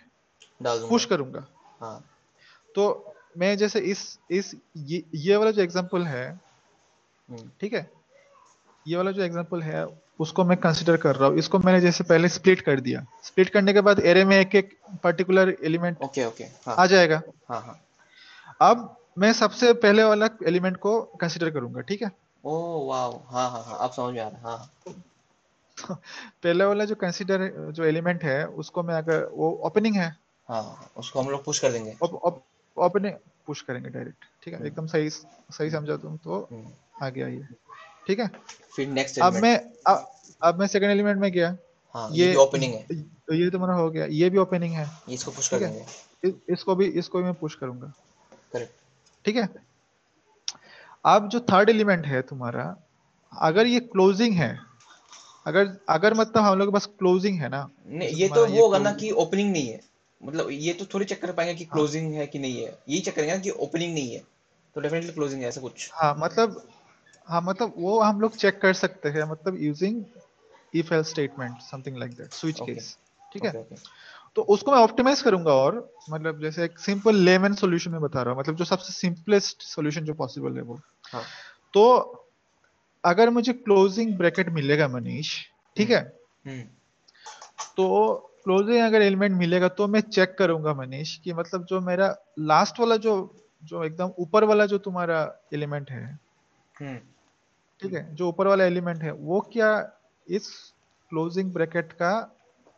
[0.62, 1.46] पुश करूँगा।
[1.80, 1.98] हाँ।
[2.74, 6.28] तो मैं जैसे इस इस ये, ये वाला जो एग्जांपल है
[7.28, 7.90] हम्म, ठीक है?
[8.86, 9.86] ये वाला जो एग्जांपल है
[10.20, 13.72] उसको मैं कंसिडर कर रहा हूँ। इसको मैंने जैसे पहले स्प्लिट कर दिया। स्प्लिट करने
[13.72, 17.80] के बाद एरे में एक एक पर्टिकुलर एलिमेंट ओके ओके हाँ। आ जाएगा। हाँ हाँ।
[18.60, 22.10] अब मैं सबसे पहले वाला एलिमेंट को कंसिडर करूँगा ठीक है?
[22.44, 24.94] ओ वाओ हाँ हाँ हाँ अब समझ में आ रहा है हाँ
[26.42, 30.08] पहले वाला जो कंसिडर जो एलिमेंट है उसको मैं अगर वो ओपनिंग है।
[30.48, 31.96] हाँ हाँ, उसको हम लोग पुश कर देंगे।
[32.76, 33.14] ओपनिंग
[33.46, 34.66] पुश करेंगे डायरेक्ट ठीक है?
[34.66, 37.46] एकदम सही सही समझा तुम तो। हम्म, आ गया ये
[38.06, 38.30] ठीक है?
[38.76, 40.06] फिर नेक्स्ट अब मैं अब,
[40.42, 41.56] अब मैं सेकंड एलिमेंट में गया।
[41.94, 45.58] हाँ ये ओपनिंग है। ये तुम्हारा हो गया ये भी ओपनिंग है इसको पुश कर
[45.58, 47.92] देंगे। इसको भी इसको भी मैं पुश करूँगा।
[48.54, 48.72] करेक्ट
[49.24, 49.48] ठीक है?
[51.04, 52.76] अब जो थर्ड एलिमेंट है तुम्हारा
[53.32, 54.58] अगर ये क्लोजिंग है
[55.46, 58.78] अगर अगर मतलब हम लोग के पास क्लोजिंग है ना नहीं ये तो वो होगा
[58.78, 59.80] ना कि ओपनिंग नहीं है।
[60.22, 62.20] मतलब ये तो थोड़ी चेक कर पाएँगे कि क्लोजिंग हाँ.
[62.20, 64.22] है कि नहीं है। यही चेक करेंगे ना कि ओपनिंग नहीं है।
[64.74, 66.68] तो डेफिनेटली क्लोजिंग है ऐसा कुछ। हाँ मतलब
[67.28, 70.04] हाँ मतलब वो हम लोग चेक कर सकते हैं मतलब using
[70.74, 72.98] if else statement something like that switch case
[73.32, 73.52] ठीक है?
[74.36, 75.76] तो उसको मैं ऑप्टिमाइज करूँगा और
[76.10, 80.04] मतलब जैसे एक सिंपल लेमन सॉल्यूशन में बता रहा हूँ मतलब जो सबसे सिंपलेस्ट सॉल्यूशन
[80.04, 80.80] जो पॉसिबल है वो।
[81.12, 81.22] हाँ।
[81.74, 81.84] तो
[83.04, 85.34] अगर मुझे क्लोजिंग ब्रैकेट मिलेगा मनीष
[85.76, 86.00] ठीक है?
[86.46, 86.62] हम्म।
[87.76, 88.14] तो
[88.44, 92.96] क्लोजिंग अगर एलिमेंट मिलेगा तो मैं चेक करूँगा मनीष कि मतलब जो मेरा लास्ट वाला
[92.96, 93.14] जो
[93.62, 95.20] जो एकदम ऊपर वाला जो तुम्हारा
[95.52, 96.04] एलिमेंट है
[96.80, 96.98] हम्म।
[97.82, 98.14] ठीक है?
[98.14, 99.70] जो ऊपर वाला एलिमेंट है वो क्या
[100.26, 100.48] इस
[101.10, 102.12] क्लोजिंग ब्रैकेट का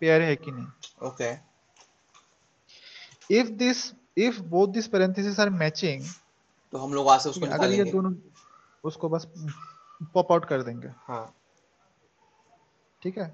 [0.01, 0.67] पेयर है कि नहीं?
[1.03, 1.33] Okay
[3.31, 6.05] if this if both this parentheses are matching
[6.72, 8.14] तो हम लोग वहाँ से उसको अगर ये दोनों
[8.85, 9.27] उसको बस
[10.14, 11.35] पॉप आउट कर देंगे। हाँ।
[13.03, 13.27] ठीक है?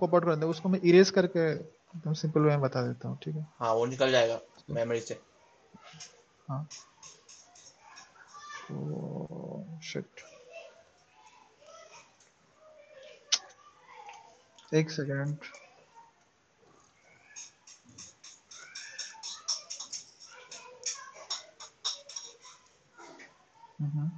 [0.00, 3.18] पॉप आउट कर देंगे। उसको मैं इरेज करके एकदम सिंपल वे में बता देता हूँ
[3.22, 3.46] ठीक है?
[3.60, 5.20] हाँ वो निकल जाएगा मेमोरी से।
[6.48, 6.66] हाँ।
[8.68, 10.20] तो शिट
[14.74, 15.36] एक सेकेंड
[23.82, 24.10] हम्म।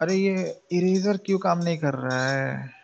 [0.00, 2.74] अरे ये इरेजर क्यों काम नहीं कर रहा है?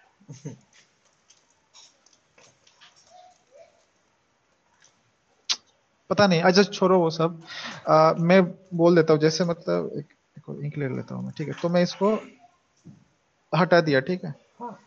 [6.11, 7.43] पता नहीं अच्छा छोड़ो वो सब।
[7.89, 8.43] आ, मैं
[8.75, 10.07] बोल देता हूँ जैसे मतलब एक,
[10.39, 11.55] एक इंक ले लेता हूँ मैं ठीक है?
[11.63, 12.15] तो मैं इसको
[13.53, 14.35] हटा दिया ठीक है?
[14.61, 14.79] हाँ।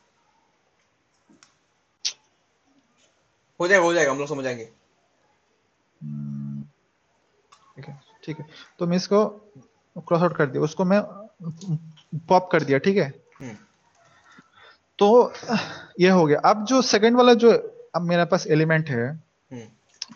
[3.59, 4.69] हो जाएगा हो जाएगा हम लोग समझ जाएँगे।
[6.01, 6.63] हम्म,
[7.75, 8.45] ठीक है ठीक है।
[8.79, 9.25] तो मैं इसको
[9.97, 11.01] क्रॉस आउट कर दिया उसको मैं
[12.29, 13.07] पॉप कर दिया ठीक है?
[13.39, 13.55] हम्म।
[14.99, 15.33] तो
[15.99, 17.51] ये हो गया। अब जो सेकंड वाला जो
[17.95, 19.63] अब मेरे पास एलिमेंट है हम्म।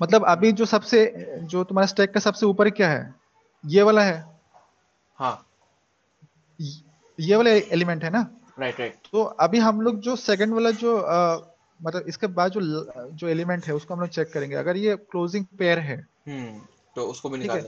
[0.01, 1.05] मतलब अभी जो सबसे
[1.43, 3.13] जो तुम्हारा स्टैक का सबसे ऊपर क्या है?
[3.63, 4.19] ये वाला है?
[5.17, 5.47] हाँ।
[7.19, 8.27] ये वाला एलिमेंट है ना?
[8.59, 11.47] राइट राइट तो अभी हम लोग जो सेकंड वाला जो अ,
[11.79, 12.61] मतलब इसके बाद जो
[13.11, 15.95] जो एलिमेंट है उसको हम लोग चेक करेंगे। अगर ये क्लोजिंग पेयर है
[16.27, 16.59] हम्म
[16.95, 17.61] तो उसको भी है।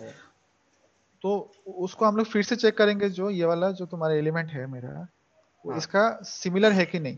[1.24, 4.65] तो उसको हम लोग फिर से चेक करेंगे जो ये वाला जो तुम्हारा एलिमेंट है
[4.67, 7.17] मेरा हाँ। इसका सिमिलर है कि नहीं?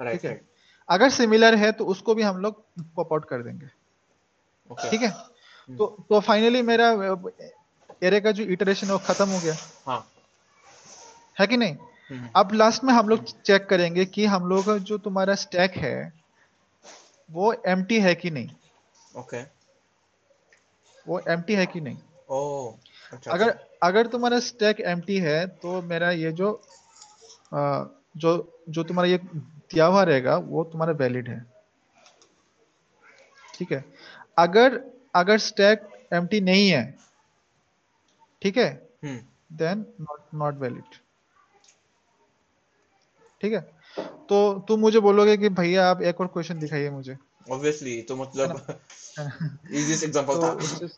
[0.00, 0.40] ठीक है?
[0.88, 2.62] अगर सिमिलर है तो उसको भी हम लोग
[2.94, 3.66] पॉप आउट कर देंगे।
[4.90, 5.10] ठीक है?
[5.68, 6.90] तो तो फाइनली मेरा
[8.02, 9.54] एरे का जो इटरेशन है वो खत्म हो गया।
[9.86, 10.06] हाँ।
[11.36, 11.76] है कि नहीं?
[12.10, 15.76] हम्म अब लास्ट में हम लोग चेक करेंगे कि हम लोग का जो तुम्हारा स्टैक
[15.76, 16.12] है
[17.28, 18.48] वो एम्प्टी है कि नहीं?
[19.16, 19.42] ओके
[21.06, 21.98] वो एम्प्टी है कि नहीं?
[22.30, 22.72] ओ
[23.12, 26.52] अच्छा अगर अच्छा। अगर तुम्हारा स्टैक एम्प्टी है तो मेरा ये जो
[27.52, 27.60] अ,
[28.16, 28.32] जो
[28.68, 31.44] जो तुम्हारा ये दिया हुआ रहेगा वो तुम्हारा वैलिड है।
[33.54, 33.84] ठीक है?
[34.38, 34.80] अगर
[35.14, 36.82] अगर स्टैक एम्प्टी नहीं है
[38.42, 38.70] ठीक है?
[39.04, 40.96] देन नॉट नॉट वैलिड
[43.40, 43.60] ठीक है?
[44.28, 44.38] तो
[44.68, 47.16] तुम मुझे बोलोगे कि भैया आप एक और क्वेश्चन दिखाइए मुझे।
[47.50, 48.80] ऑब्वियसली तो मतलब
[49.70, 50.88] इजीएस्ट एग्जांपल तो था।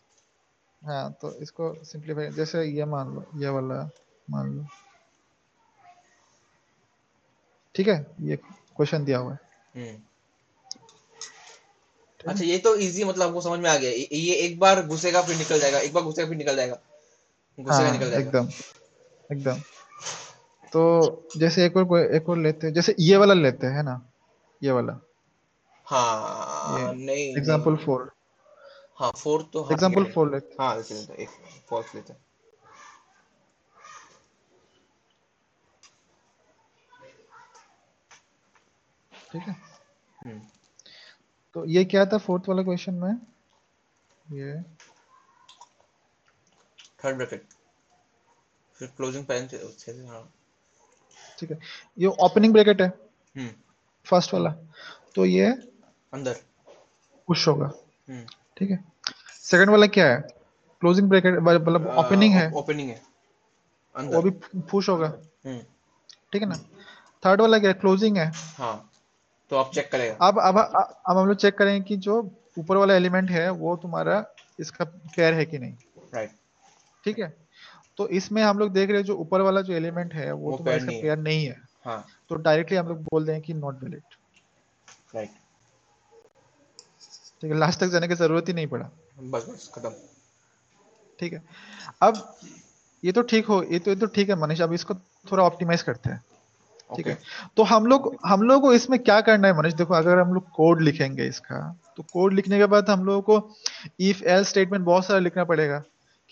[0.84, 3.90] हाँ तो इसको सिंप्लीफाई जैसे ये मान लो ये वाला
[4.30, 4.66] मान लो।
[7.74, 8.06] ठीक है?
[8.20, 9.38] ये क्वेश्चन दिया हुआ है।
[9.76, 10.02] हम्म। है।
[12.28, 15.36] अच्छा ये तो इजी मतलब हमको समझ में आ गया। ये एक बार घुसेगा फिर
[15.36, 16.74] निकल जाएगा। एक बार घुसेगा फिर निकल जाएगा।
[17.60, 18.48] घुसेगा हाँ निकल जाएगा। एकदम।
[19.32, 19.56] एकदम।
[20.72, 24.10] तो जैसे एक और कोई- एक और लेते हैं। जैसे ये वाला लेते हैं ना?
[24.62, 25.00] ये वाला।
[25.84, 28.11] हाँ नहीं एग्ज़ाम्पल नहीं। फोर
[28.98, 31.26] हाँ फोर तो ठीक एग्ज़ाम्पल है। फोर लेते हाँ लेते
[31.70, 32.20] फॉल्स लेते हैं।
[39.32, 39.56] ठीक है?
[40.18, 40.40] हम्म।
[41.56, 43.12] तो ये क्या था फोर्थ वाला क्वेश्चन में?
[44.26, 44.60] ये
[47.04, 47.44] थर्ड ब्रैकेट
[48.78, 50.22] फिर क्लोजिंग पैन से अच्छे से हाँ।
[51.38, 51.58] ठीक है।
[51.98, 52.88] ये ओपनिंग ब्रैकेट है।
[53.36, 53.50] हम्म।
[54.06, 54.50] फ़र्स्ट वाला।
[55.14, 55.46] तो ये
[56.12, 56.40] अंदर।
[57.28, 57.72] पुश होगा।
[58.08, 58.24] हम्म।
[58.56, 58.84] ठीक है?
[59.42, 60.20] सेकंड वाला क्या है?
[60.82, 63.00] क्लोजिंग ब्रैकेट मतलब ओपनिंग है। ओपनिंग है।
[63.96, 64.30] वो भी
[64.70, 65.06] पुश होगा।
[65.46, 65.58] हम्म।
[66.32, 66.56] ठीक है ना?
[67.22, 67.74] थर्ड वाला क्या है?
[67.74, 68.90] क्लोजिंग है। हाँ।
[69.50, 70.58] तो आप चेक करेगा। अब अब
[71.08, 72.20] अब हम लोग चेक करेंगे कि जो
[72.58, 74.24] ऊपर वाला एलिमेंट है वो तुम्हारा
[74.60, 75.74] इसका पेयर है कि नहीं।
[76.14, 76.30] राइट
[77.04, 77.34] ठीक है?
[77.96, 80.56] तो इसमें हम लोग देख रहे हैं जो ऊपर वाला जो एलिमेंट है वो वो
[80.56, 84.02] तुम्हारा है। पेयर नहीं है। हाँ। तो डायरेक्टली हम लोग बोल दें कि नॉट वैलिड
[85.14, 85.30] राइट
[87.42, 88.84] ठीक है लास्ट तक जाने की ज़रूरत ही नहीं पड़ा।
[89.20, 89.90] बस बस खत्म।
[91.20, 91.42] ठीक है।
[92.02, 92.36] अब
[93.02, 94.94] ये तो ठीक हो ये तो ये तो ठीक है मनीष अब इसको
[95.32, 96.18] थोड़ा ऑप्टिमाइज करते हैं।
[96.90, 97.18] ठीक ओके है
[97.56, 99.74] तो हम लोग हम लोग को इसमें क्या करना है मनीष?
[99.74, 101.60] देखो अगर हम लोग कोड लिखेंगे इसका
[101.96, 103.56] तो कोड लिखने के बाद हम लोगों को
[104.00, 105.82] इफ़ एल स्टेटमेंट बहुत सारा लिखना पड़ेगा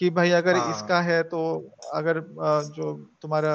[0.01, 1.41] कि भाई अगर हाँ। इसका है तो
[1.95, 2.21] अगर
[2.71, 2.93] जो
[3.23, 3.53] तुम्हारा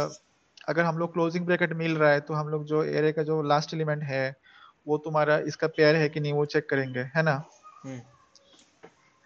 [0.67, 3.41] अगर हम लोग क्लोजिंग ब्रैकेट मिल रहा है तो हम लोग जो एरे का जो
[3.43, 4.25] लास्ट एलिमेंट है
[4.87, 7.43] वो तुम्हारा इसका पेयर है कि नहीं वो चेक करेंगे है ना?
[7.83, 8.01] हम्म।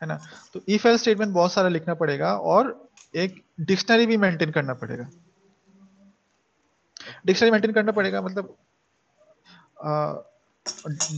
[0.02, 0.20] है ना?
[0.54, 5.10] तो इफ़ एल स्टेटमेंट बहुत सारा लिखना पड़ेगा और एक डिक्शनरी भी मेंटेन करना पड़ेगा।
[7.26, 8.58] डिक्शनरी मेंटेन करना पड़ेगा मतलब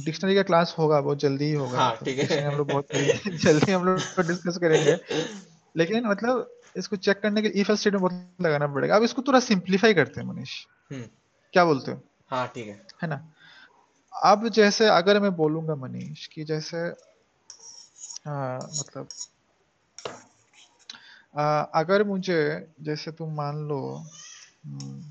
[0.06, 2.88] डिक्शनरी का क्लास होगा बहुत जल्दी ही होगा। हाँ, ठीक है। हम लोग बहुत
[3.28, 5.00] जल्दी हम लोग डिस्कस करेंगे।
[5.78, 9.40] लेकिन मतलब इसको चेक करने के इफ़ एल स्टेटमेंट बहुत लगाना पड़ेगा। अब इसको थोड़ा
[9.40, 11.04] सिंप्लीफाई करते हैं मनीष। हम्म।
[11.54, 12.02] क्या बोलते हो?
[12.30, 13.34] हाँ ठीक है। है ना?
[14.14, 16.78] अब जैसे अगर मैं बोलूँगा मनीष कि जैसे
[18.28, 19.08] आ, मतलब
[21.38, 22.40] आ, अगर मुझे
[22.82, 23.80] जैसे तुम मान लो
[24.66, 25.02] हम्म,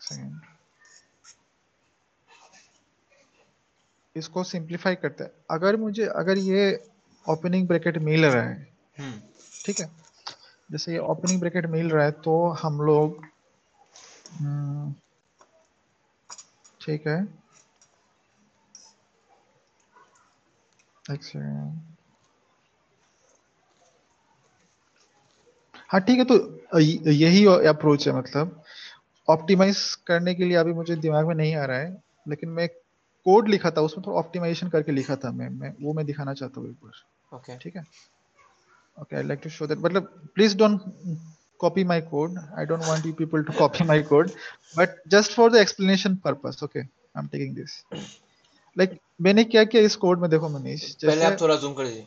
[0.00, 0.40] सेकेंड
[4.16, 6.64] इसको सिंप्लीफाई करते हैं। अगर मुझे अगर ये
[7.28, 8.68] ओपनिंग ब्रैकेट मिल रहा है
[8.98, 9.20] हम्म।
[9.64, 9.90] ठीक है?
[10.70, 13.24] जैसे ये ओपनिंग ब्रैकेट मिल रहा है तो हम लोग
[14.32, 14.94] हम्म,
[16.82, 17.16] ठीक है।
[25.90, 28.62] हाँ ठीक है तो यही अप्रोच है मतलब।
[29.28, 32.68] ऑप्टिमाइज करने के लिए अभी मुझे दिमाग में नहीं आ रहा है लेकिन मैं
[33.26, 36.60] कोड लिखा था उसमें थोड़ा ऑप्टिमाइजेशन करके लिखा था मैं मैं वो मैं दिखाना चाहता
[36.60, 37.84] हूँ एक बार। ओके ठीक है?
[38.98, 40.80] Okay i'd like to show that मतलब please don't
[41.64, 44.32] copy my code i don't want you people to copy my code
[44.74, 46.84] but just for the explanation purpose okay
[47.16, 47.76] i'm taking this
[48.76, 52.06] like मैंने क्या किया इस code में देखो मनीष पहले आप थोड़ा जूम कर दीजिए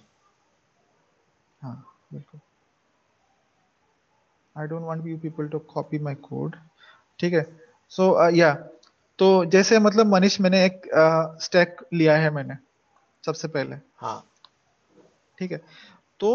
[1.63, 1.75] हाँ
[2.13, 2.39] बिल्कुल
[4.55, 6.53] I don't want you people to copy my code
[7.19, 7.43] ठीक है
[7.91, 8.53] सो या
[9.19, 10.81] तो जैसे मतलब मनीष मैंने एक
[11.43, 12.55] स्टैक लिया है मैंने
[13.25, 14.17] सबसे पहले हाँ
[15.39, 15.61] ठीक है
[16.19, 16.31] तो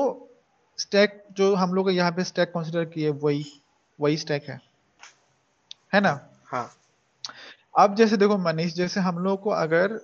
[0.80, 3.44] स्टैक जो हम लोग यहाँ पे स्टैक कंसिडर किए वही
[3.98, 4.60] वही स्टैक है।
[5.94, 6.12] है ना?
[6.44, 6.70] हाँ।
[7.78, 9.98] अब जैसे देखो मनीष जैसे हम लोग को अगर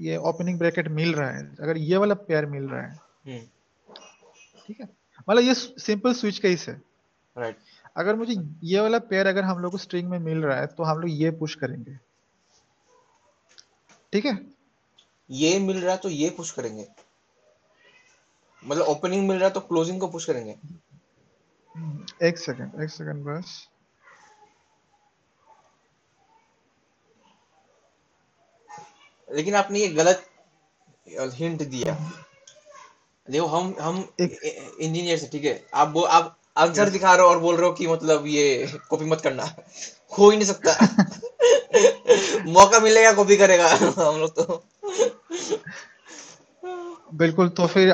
[0.00, 2.92] ये ओपनिंग ब्रैकेट मिल रहा है अगर ये वाला पेयर मिल रहा है
[3.26, 3.94] हम्म।
[4.66, 4.88] ठीक है?
[5.28, 6.80] मतलब ये सिंपल स्विच केस है।
[7.36, 7.56] राइट
[7.96, 8.34] अगर मुझे
[8.64, 11.10] ये वाला पेयर अगर हम लोग को स्ट्रिंग में मिल रहा है तो हम लोग
[11.12, 11.96] ये पुश करेंगे।
[14.12, 14.38] ठीक है?
[15.30, 16.86] ये मिल रहा है तो ये पुश करेंगे।
[18.64, 20.56] मतलब ओपनिंग मिल रहा तो क्लोजिंग को पुश करेंगे।
[22.28, 23.68] एक सेकंड एक सेकंड बस।
[29.32, 30.30] लेकिन आपने ये गलत
[31.08, 32.12] हिंट दिया।
[33.30, 35.66] देखो हम हम एक- इंजीनियर से ठीक है?
[35.74, 39.04] आप वो आप आंसर दिखा रहे हो और बोल रहे हो कि मतलब ये कॉपी
[39.04, 39.56] मत करना।
[40.18, 40.78] हो ही नहीं सकता।
[42.50, 44.64] मौका मिलेगा कॉपी करेगा। हम लोग तो।
[47.14, 47.92] बिल्कुल तो फिर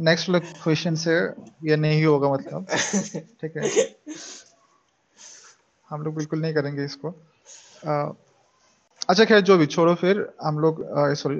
[0.00, 1.14] नेक्स्ट वाला क्वेश्चन से
[1.64, 2.66] ये नहीं होगा मतलब।
[3.40, 3.68] ठीक है।
[5.90, 7.08] हम लोग बिल्कुल नहीं करेंगे इसको।
[7.86, 8.12] आ,
[9.08, 11.36] अच्छा खैर जो भी छोड़ो फिर। हम लोग सॉरी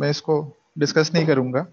[0.00, 0.40] मैं इसको
[0.78, 1.66] डिस्कस नहीं करूँगा।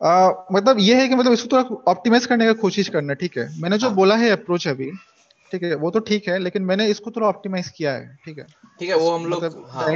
[0.00, 3.48] आ, मतलब ये है कि मतलब इसको थोड़ा ऑप्टिमाइज करने का कोशिश करना ठीक है।
[3.60, 4.90] मैंने जो हाँ। बोला है अप्रोच अभी
[5.52, 8.46] ठीक है वो तो ठीक है लेकिन मैंने इसको थोड़ा ऑप्टिमाइज किया है ठीक है।
[8.80, 9.86] ठीक है वो हम लोग मतलब हाँ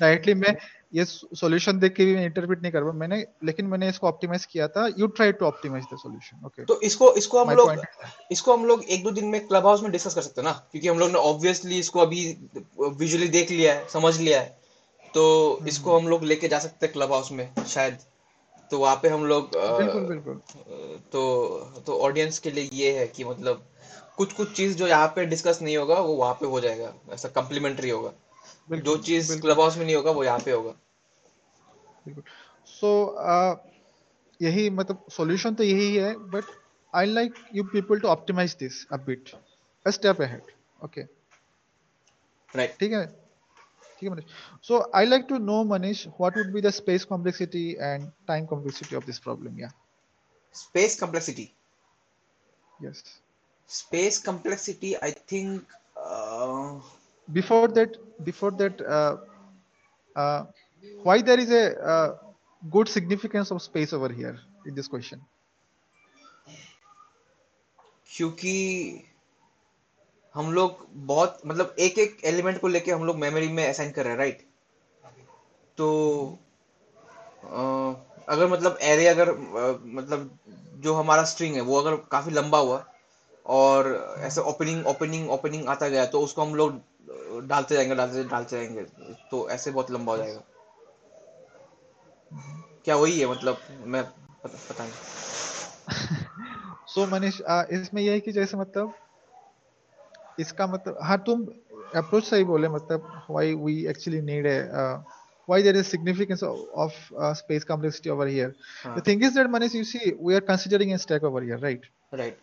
[0.00, 0.54] डायरेक्टली मैं
[0.92, 4.44] ये सॉल्यूशन देख के भी मैं इंटरप्रेट नहीं कर रहा मैंने लेकिन मैंने इसको ऑप्टिमाइज
[4.46, 7.82] किया था। You try to optimize the solution okay तो इसको इसको हम लोग
[8.32, 10.52] इसको हम लोग एक दो दिन में क्लब हाउस में डिस्कस कर सकते हैं ना?
[10.72, 12.26] क्योंकि हम लोग ने ऑब्वियसली इसको अभी
[12.78, 14.56] विजुअली देख लिया है समझ लिया है।
[15.14, 15.24] तो
[15.68, 17.98] इसको हम लोग लेके जा सकते हैं क्लब हाउस में शायद।
[18.70, 20.40] तो वहाँ पे हम लोग बिल्कुल बिल्कुल।
[21.12, 23.66] तो तो ऑडियंस के लिए ये है कि मतलब
[24.16, 27.28] कुछ कुछ चीज़ जो यहाँ पे डिस्कस नहीं होगा वो वहाँ पे हो जाएगा। ऐसा
[27.36, 28.12] कम्प्लीमेंट्री होगा।
[28.70, 30.70] जो चीज़ क्लब हाउस में नहीं होगा वो यहाँ पे होगा।
[32.06, 32.24] बिल्कुल।
[32.66, 32.90] सो
[34.40, 36.44] यही मतलब सॉल्यूशन तो यही है but
[36.92, 39.34] I like you people to optimize this a bit
[39.86, 40.52] a step ahead
[40.84, 41.02] okay
[42.56, 43.06] right ठीक है?
[43.06, 44.24] ठीक है Manish
[44.68, 48.96] so I like to know Manish what would be the space complexity and time complexity
[48.96, 49.70] of this problem yeah
[50.54, 51.50] space complexity
[52.82, 53.02] yes
[54.26, 56.80] complexity i think uh,
[57.28, 59.16] before that before that uh,
[60.16, 60.44] uh,
[61.02, 61.64] why there is a
[61.94, 62.08] uh,
[62.62, 65.20] good significance of space over here in this question?
[68.08, 68.52] क्योंकि
[70.34, 74.02] हम लोग बहुत मतलब एक एक element को लेके हम लोग मेमोरी में असाइन कर
[74.02, 74.46] रहे हैं राइट
[75.78, 75.88] तो
[77.44, 77.60] अ,
[78.28, 80.38] अगर मतलब एरे अगर अ, मतलब
[80.84, 82.84] जो हमारा स्ट्रिंग है वो अगर काफ़ी लंबा हुआ
[83.46, 83.86] और
[84.18, 86.80] ऐसे ओपनिंग ओपनिंग ओपनिंग आता गया तो उसको हम लोग
[87.40, 90.42] डालते जाएँगे डालते डालते जाएँगे तो ऐसे बहुत लंबा हो जाएगा
[92.84, 94.02] क्या वही है मतलब मैं
[94.44, 94.92] पता, नहीं
[96.94, 98.94] सो मनीष uh, इसमें यह है कि जैसे मतलब
[100.40, 101.44] इसका मतलब हाँ तुम
[101.96, 104.58] अप्रोच सही बोले मतलब why we actually need a
[105.48, 108.48] why there is significance of, of uh, space complexity over here
[108.84, 111.56] हाँ the thing is that manish you see we are considering a stack over here
[111.62, 112.36] right right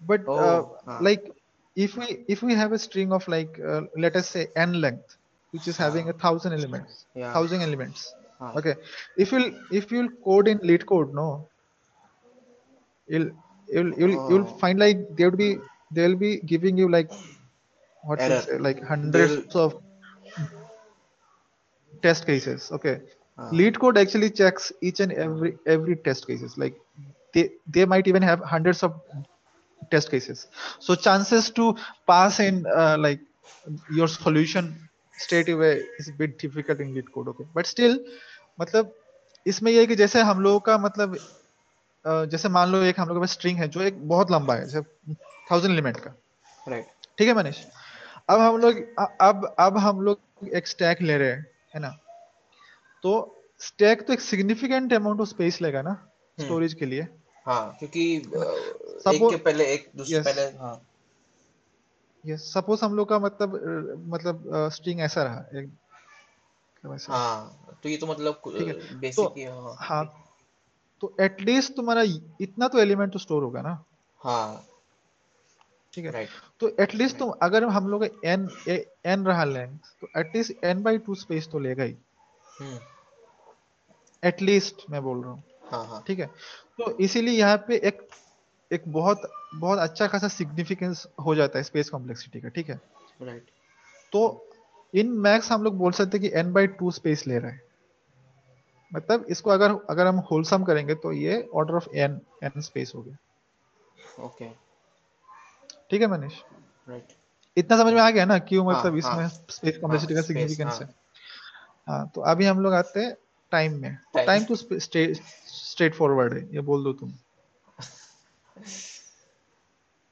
[0.00, 1.00] but Oh, uh, हाँ.
[1.00, 1.28] like
[1.76, 5.16] if we if we have a string of like uh, let us say n length
[5.52, 6.18] which is having a ah.
[6.24, 7.32] thousand elements Yeah.
[7.32, 8.74] thousand elements हाँ okay.
[9.16, 11.48] If you'll if you'll code in lead code no
[13.08, 13.30] you'll
[13.72, 14.30] you'll you'll, oh.
[14.30, 14.58] you'll Oh.
[14.62, 15.58] find like they would be
[15.92, 17.10] they'll be giving you like
[18.02, 19.82] what say like hundreds They'll- of
[22.02, 23.00] test cases okay.
[23.38, 26.74] हाँ lead code actually checks each and every every test cases like
[27.34, 29.00] they they might even have hundreds of
[29.90, 30.46] test cases.
[30.80, 31.76] So chances to
[32.06, 33.20] pass in uh, like
[33.90, 34.74] your solution
[35.16, 37.46] straight away is a bit difficult in lead code okay?
[37.54, 37.98] But still
[38.60, 38.92] मतलब
[39.46, 41.16] इसमें ये है कि जैसे हम लोगों का मतलब
[42.04, 45.14] जैसे मान लो एक हम लोग के स्ट्रिंग है जो एक बहुत लंबा है जैसे
[45.50, 46.14] थाउज़ेंड एलिमेंट का।
[46.68, 46.86] राइट
[47.18, 47.58] ठीक है मनीष?
[48.30, 48.76] अब हम लोग
[49.20, 51.88] अब अब हम लोग एक स्टैक ले रहे हैं है ना?
[53.04, 53.12] तो
[53.60, 57.06] स्टैक तो एक सिग्निफिकेंट अमाउंट ऑफ़ स्पेस लेगा ना हम्म। स्टोरेज के लिए।
[57.46, 58.04] हाँ क्योंकि
[59.06, 60.24] एक Suppose- के पहले एक दूसरे Yes.
[60.24, 60.80] पहले हाँ।
[62.24, 63.54] ये सपोज़ हम लोग का मतलब
[64.08, 65.70] मतलब स्ट्रिंग ऐसा रहा एक
[66.84, 70.04] मतलब हाँ तो ये तो मतलब बेसिक तो- ही हाँ। हाँ
[71.02, 72.02] तो एटलीस्ट तुम्हारा
[72.40, 73.84] इतना तो एलिमेंट तो स्टोर होगा ना?
[74.20, 74.64] हाँ।
[75.94, 76.28] ठीक है राइट
[76.60, 78.48] तो एटलीस्ट तुम अगर हम लोग एन
[79.06, 81.96] एन रहा लेंथ तो at least n by two space तो लेगा ही।
[82.60, 82.78] हम्म।
[84.22, 86.26] एटलीस्ट मैं बोल रहा हूँ। हाँ हाँ। ठीक है
[86.78, 88.08] तो इसीलिए यहाँ पे एक
[88.74, 92.80] एक बहुत बहुत अच्छा खासा सिग्निफिकेंस हो जाता है स्पेस कॉम्प्लेक्सिटी का ठीक है?
[93.22, 93.50] राइट
[94.12, 94.22] तो
[94.94, 97.62] इन मैक्स हम लोग बोल सकते हैं कि n बाई टू स्पेस ले रहा है।
[98.92, 103.02] मतलब इसको अगर अगर हम होलसम करेंगे तो ये order of n n space हो
[103.02, 103.16] गया।
[104.24, 104.48] ओके
[105.90, 106.38] ठीक है मनीष?
[106.88, 107.12] राइट
[107.56, 110.72] इतना समझ में आ गया ना क्यों हाँ, मतलब हाँ। इसमें स्पेस कॉम्प्लेक्सिटी का सिग्निफिकेंस
[110.72, 110.94] हाँ। है।
[111.88, 113.14] हाँ तो अभी हम लोग आते हैं
[113.52, 117.12] टाइम में। टाइम तो स्ट्रेट फॉरवर्ड है ये बोल दो तुम।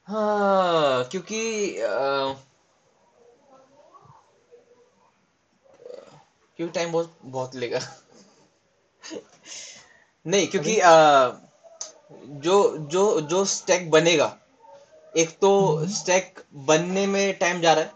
[0.08, 1.40] हाँ क्योंकि
[1.76, 2.34] अ,
[6.58, 7.80] क्योंकि टाइम बहुत बहुत लेगा।
[10.26, 10.92] नहीं क्योंकि अ,
[12.42, 14.26] जो जो जो स्टैक बनेगा
[15.14, 15.50] एक तो
[15.88, 17.92] स्टैक बनने में टाइम जा रहा है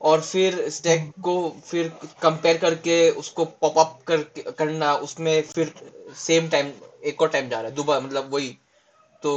[0.00, 1.34] और फिर स्टैक को
[1.64, 1.88] फिर
[2.22, 4.22] कंपेयर करके उसको पॉप अप कर
[4.58, 5.72] करना उसमें फिर
[6.16, 6.72] सेम टाइम
[7.04, 8.56] एक और टाइम जा रहा है दोबारा मतलब वही
[9.24, 9.32] तो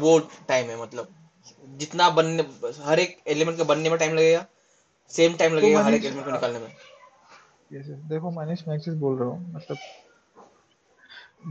[0.00, 0.18] वो
[0.48, 1.08] टाइम है मतलब।
[1.78, 2.42] जितना बनने
[2.84, 4.44] हर एक एलिमेंट के बनने में टाइम लगेगा।
[5.10, 6.68] सेम टाइम लगेगा तो हर एक एलिमेंट को निकालने में।
[7.72, 9.78] यस देखो मनीष मैं चीज़ बोल रहा हूँ। मतलब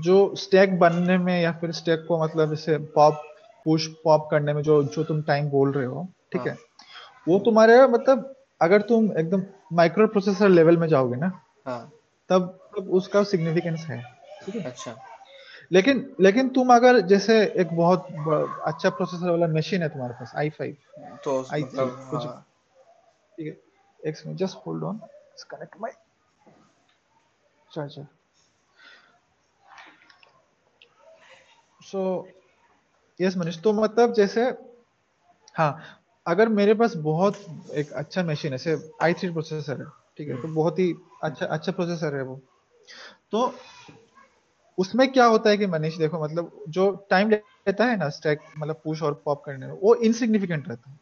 [0.04, 3.22] जो स्टैक बनने में या फिर स्टैक को मतलब जैसे पॉप
[3.66, 6.58] पुश पॉप करने में जो जो तुम टाइम बोल रहे हो ठीक है?
[7.28, 11.32] वो तुम्हारे मतलब अगर तुम एकदम माइक्रो प्रोसेसर लेवल में जाओगे ना
[11.66, 11.82] हाँ।
[12.30, 14.02] तब तब उसका सिग्निफिकेंस है
[14.46, 14.64] ठीक है?
[14.64, 14.96] अच्छा।
[15.72, 18.08] लेकिन लेकिन तुम अगर जैसे एक बहुत
[18.68, 20.76] अच्छा प्रोसेसर वाला मशीन है तुम्हारे पास आई फाइव
[21.26, 22.46] तो I मतलब कुछ- हाँ।
[23.38, 23.58] ठीक है
[24.10, 25.00] एक second just hold on
[25.52, 25.94] connect my
[27.72, 28.06] charger
[31.82, 32.02] so
[33.20, 34.44] yes Manish तो मतलब जैसे
[35.56, 35.72] हाँ
[36.26, 37.38] अगर मेरे पास बहुत
[37.74, 39.86] एक अच्छा मशीन है जैसे आई थ्री प्रोसेसर है
[40.18, 40.94] ठीक है तो बहुत ही
[41.24, 42.40] अच्छा अच्छा प्रोसेसर है वो।
[43.32, 43.48] तो
[44.78, 48.82] उसमें क्या होता है कि मनीष देखो मतलब जो टाइम लेता है ना स्टैक मतलब
[48.84, 51.00] पुश और पॉप करने में वो इनसिग्निफिकेंट रहता है।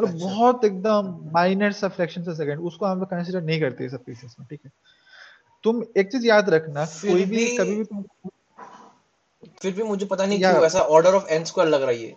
[0.00, 3.88] मतलब अच्छा। बहुत एकदम माइनर सा फ्रैक्शन से सेकंड उसको हम लोग कंसीडर नहीं करते
[3.88, 4.70] सब केसेस में ठीक है?
[5.62, 8.04] तुम एक चीज़ याद रखना कोई भी भी- कभी भी तुम
[9.62, 12.16] फिर भी मुझे पता नहीं क्यों ऐसा ऑर्डर ऑफ़ एन स्क्वायर लग रही है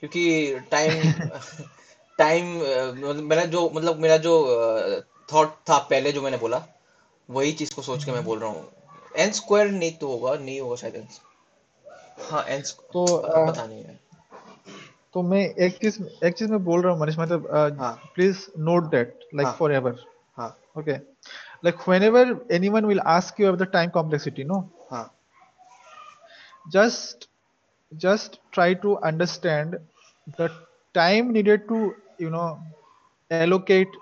[0.00, 1.14] क्योंकि टाइम
[2.18, 2.46] टाइम
[3.24, 4.56] मेरा जो मतलब मेरा जो
[5.32, 6.66] थॉट था पहले जो मैंने बोला
[7.30, 8.70] वही चीज़ को सोच के मैं बोल रहा हूँ।
[9.24, 11.06] एन स्क्वायर नहीं तो होगा नहीं होगा शायद n
[12.30, 12.62] हाँ एन
[12.92, 13.98] तो, अ, पता नहीं है
[15.14, 17.46] तो मैं एक चीज़ एक चीज़ मैं बोल रहा हूँ मनीष मतलब
[17.80, 20.04] हाँ। प्लीज़ नोट दैट लाइक हाँ। फॉर एवर
[20.38, 20.96] हाँ okay
[21.66, 22.20] like whenever
[22.56, 24.58] anyone will ask you about the time complexity no
[24.90, 25.06] हाँ
[26.76, 27.26] just
[27.92, 29.76] just try to understand
[30.38, 30.48] the
[30.94, 31.80] time needed to
[32.18, 32.46] you know
[33.30, 33.98] allocate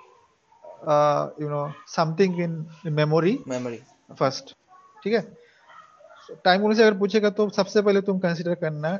[0.86, 3.80] uh, you know something in, in memory memory
[4.22, 4.54] first
[5.06, 6.36] ठीक है?
[6.44, 8.96] Time से अगर पूछेगा तो सबसे पहले तुम कंसीडर करना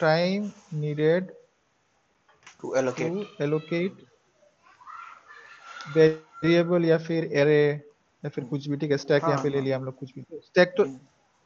[0.00, 1.32] time needed
[2.60, 3.96] to allocate allocate
[5.96, 7.62] variable या फिर एरे
[8.22, 8.96] या फिर कुछ भी ठीक है?
[8.98, 10.84] स्टैक हाँ, यहाँ पे ले हाँ। लिया हम लोग कुछ भी। स्टैक तो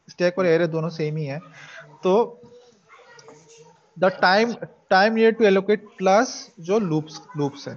[0.09, 1.39] स्टैक और एरे दोनों सेम ही है।
[2.03, 2.41] तो
[3.97, 4.55] the time
[4.91, 7.75] time needed to allocate plus जो लूप्स लूप्स है।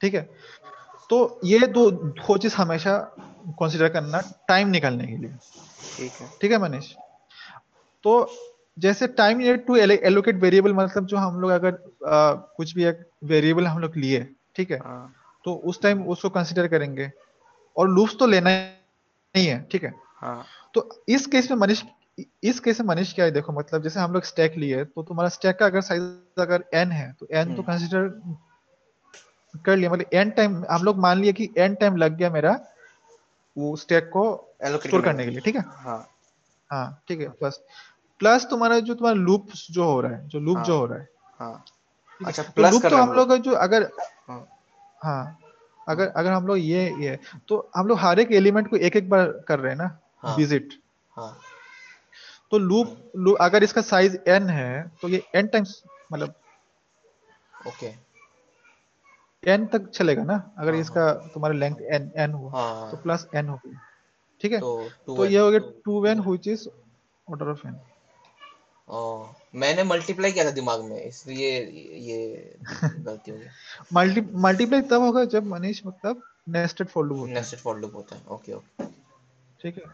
[0.00, 0.28] ठीक है?
[1.10, 2.96] तो ये दो दो चीज़ हमेशा
[3.60, 5.30] कंसीडर करना टाइम निकालने के लिए।
[5.96, 6.92] ठीक है। ठीक है मनीष?
[8.04, 8.12] तो
[8.78, 11.72] जैसे टाइम टू एलोकेट वेरिएबल मतलब जो हम लोग अगर
[12.06, 14.78] आ, कुछ भी एक वेरिएबल हम लोग लिए ठीक है?
[14.78, 17.10] हाँ। तो उस टाइम उसको कंसीडर करेंगे।
[17.76, 18.50] और लूप्स तो लेना
[19.34, 19.94] ही है ठीक है?
[20.16, 20.44] हाँ।
[20.74, 21.82] तो इस केस में मनीष
[22.44, 25.28] इस केस में मनीष क्या है देखो मतलब जैसे हम लोग स्टैक लिए तो तुम्हारा
[25.28, 28.08] स्टैक का अगर साइज़ अगर एन है तो एन तो हम्म। कंसीडर
[29.54, 32.52] कर लिया मतलब एंड टाइम हम लोग मान लिया कि एन टाइम लग गया मेरा
[33.56, 34.24] वो स्टैक को
[34.64, 35.62] स्टोर करने के लिए ठीक है?
[35.62, 36.06] हाँ।
[36.70, 37.60] हाँ ठीक है प्लस
[38.20, 40.98] प्लस तुम्हारा जो तुम्हारा लूप जो हो रहा है जो लूप हाँ। जो हो रहा
[40.98, 41.08] है
[41.40, 41.64] हाँ।
[42.20, 43.90] अच्छा तो प्लस लूप तो हम लोग जो अगर
[44.28, 44.46] हाँ।
[45.04, 45.38] हाँ
[45.88, 49.08] अगर अगर हम लोग ये ये तो हम लोग हर एक एलिमेंट को एक एक
[49.10, 50.74] बार कर रहे हैं ना। विज़िट
[51.12, 51.36] हाँ।
[52.50, 55.82] तो लूप लू, अगर इसका साइज़ n है तो ये n टाइम्स
[56.12, 56.34] मतलब
[57.66, 57.90] ओके
[59.42, 60.34] n तक चलेगा ना?
[60.58, 63.78] अगर हाँ, इसका तुम्हारा लेंथ n n हुआ हाँ तो प्लस एन हो गया
[64.40, 64.58] ठीक है?
[64.60, 66.68] तो तो ये हो गया two n which is
[67.28, 67.74] order of n
[68.88, 69.00] ओ
[69.54, 71.50] मैंने मल्टीप्लाई किया था दिमाग में इसलिए
[72.00, 72.58] ये
[72.98, 73.46] गलती हो गई।
[73.92, 77.94] मल्टी मल्टीप्लाई तब होगा जब मनीष मतलब नेस्टेड फॉर लूप होता है। नेस्टेड फॉर लूप
[77.94, 78.84] होता है ओके ओके
[79.60, 79.84] ठीक है?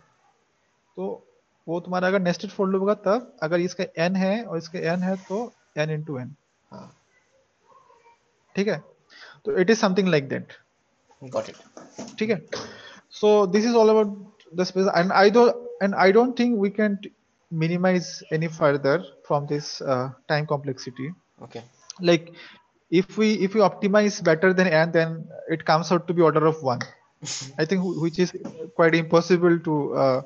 [0.97, 1.23] तो
[1.67, 5.03] वो तुम्हारा अगर नेस्टेड फॉर लूप होगा तब अगर इसका n है और इसका n
[5.03, 5.41] है तो
[5.79, 6.35] n इंटू n
[6.71, 6.93] हाँ।
[8.55, 8.83] ठीक है?
[9.46, 10.54] तो it is something like that
[11.24, 12.42] got it ठीक है
[13.22, 16.70] so this is all about the space and I don't and I don't think we
[16.70, 16.98] can
[17.52, 21.14] minimize any further from this uh, time complexity.
[21.44, 21.64] Okay.
[22.00, 22.34] Like
[22.92, 26.46] if we if we optimize better than n, then it comes out to be order
[26.46, 26.82] of one.
[27.60, 28.34] I think wh- which is
[28.76, 30.22] quite impossible to uh,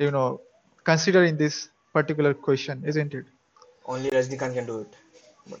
[0.00, 0.40] you know
[0.84, 3.24] consider in this particular question, isn't it?
[3.86, 4.96] Only Rajnikant can do it.
[5.48, 5.60] But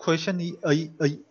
[0.00, 0.40] question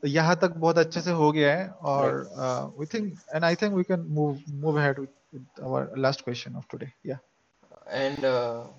[0.07, 3.84] यहाँ तक बहुत अच्छे से हो गया है और we think and I think we
[3.84, 7.20] can move move ahead with our last question of today yeah
[7.88, 8.26] and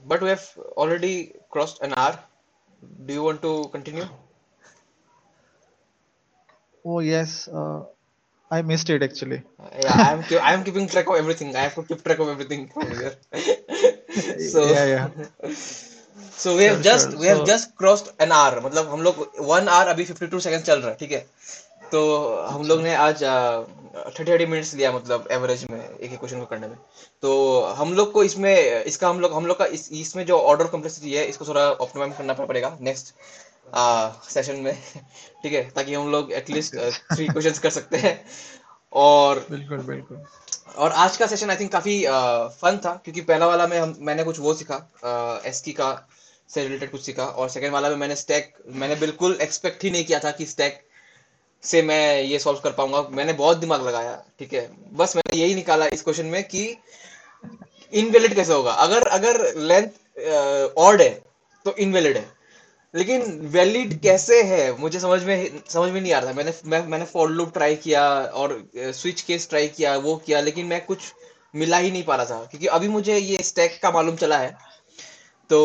[0.06, 1.22] but we have already
[1.52, 2.18] crossed an hour
[3.06, 4.04] do you want to continue
[6.84, 7.44] oh yes
[8.50, 11.82] I missed it actually I am I am keeping track of everything I have to
[11.84, 12.66] keep track of everything
[14.48, 15.08] so yeah yeah
[16.42, 17.20] so we have Sure, just sure.
[17.20, 18.64] we have So- just crossed an hour.
[18.64, 21.26] मतलब हम लोग one hour अभी 52 second चल रहा है ठीक है?
[21.92, 23.22] तो हम लोग ने आज
[23.96, 26.76] थर्टी थर्टी मिनट्स लिया मतलब एवरेज में एक एक क्वेश्चन को करने में।
[27.22, 30.64] तो हम लोग को इसमें इसका हम लोग हम लोग का इस इसमें जो ऑर्डर
[30.64, 33.14] कॉम्प्लेक्सिटी है इसको थोड़ा ऑप्टिमाइज करना पड़ेगा नेक्स्ट
[34.30, 34.82] सेशन में
[35.42, 35.70] ठीक है?
[35.70, 36.76] ताकि हम लोग एटलीस्ट
[37.14, 38.24] थ्री क्वेश्चंस कर सकते हैं।
[38.92, 40.24] और बिल्कुल बिल्कुल।
[40.76, 42.02] और आज का सेशन आई थिंक काफ़ी
[42.60, 45.90] फन था, क्योंकि पहला वाला में हम, मैंने कुछ वो सीखा एस एसकी का
[46.50, 50.04] से रिलेटेड कुछ सीखा, और सेकेंड वाला में मैंने स्टैक मैंने बिल्कुल एक्सपेक्ट ही नहीं
[50.04, 50.80] किया था कि स्टैक
[51.62, 54.68] से मैं ये सॉल्व कर पाऊँगा। मैंने बहुत दिमाग लगाया, ठीक है?
[54.92, 56.64] बस मैंने यही निकाला इस क्वेश्चन में कि
[57.92, 58.72] इनवेलिड कैसे होगा?
[58.72, 61.10] अगर अगर लेंथ ऑड है
[61.66, 62.28] तो इनवेलिड है।
[62.94, 64.76] लेकिन वैलिड कैसे है?
[64.78, 68.02] मुझे समझ में समझ में नहीं आ रहा मैंने मैं, मैंने फॉर लूप ट्राई किया
[68.34, 71.12] और स्विच केस ट्राई किया वो किया लेकिन मैं कुछ
[71.54, 74.50] मिला ही नहीं पा रहा था। क्योंकि अभी मुझे ये स्टैक का मालूम चला है।
[75.50, 75.58] तो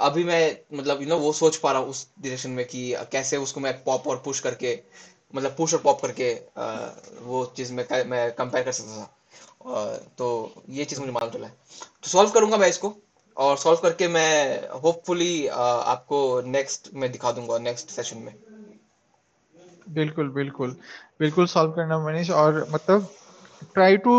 [0.00, 3.36] अभी मैं मतलब यू नो वो सोच पा रहा हूँ उस डायरेक्शन में कि कैसे
[3.36, 4.78] उसको मैं पॉप और पुश करके
[5.34, 9.96] मतलब पुश और पॉप करके अ, वो चीज़ में मैं कंपेयर कर सकता था। अ,
[10.18, 11.54] तो ये चीज़ मुझे मालूम चला है।
[12.02, 12.94] तो सॉल्व करूँगा मैं इसको।
[13.36, 18.34] और सॉल्व करके मैं होपफुली आपको नेक्स्ट में दिखा दूँगा नेक्स्ट सेशन में।
[19.88, 20.76] बिल्कुल बिल्कुल।
[21.20, 23.08] बिल्कुल सॉल्व करना मनीष और मतलब
[23.74, 24.14] try to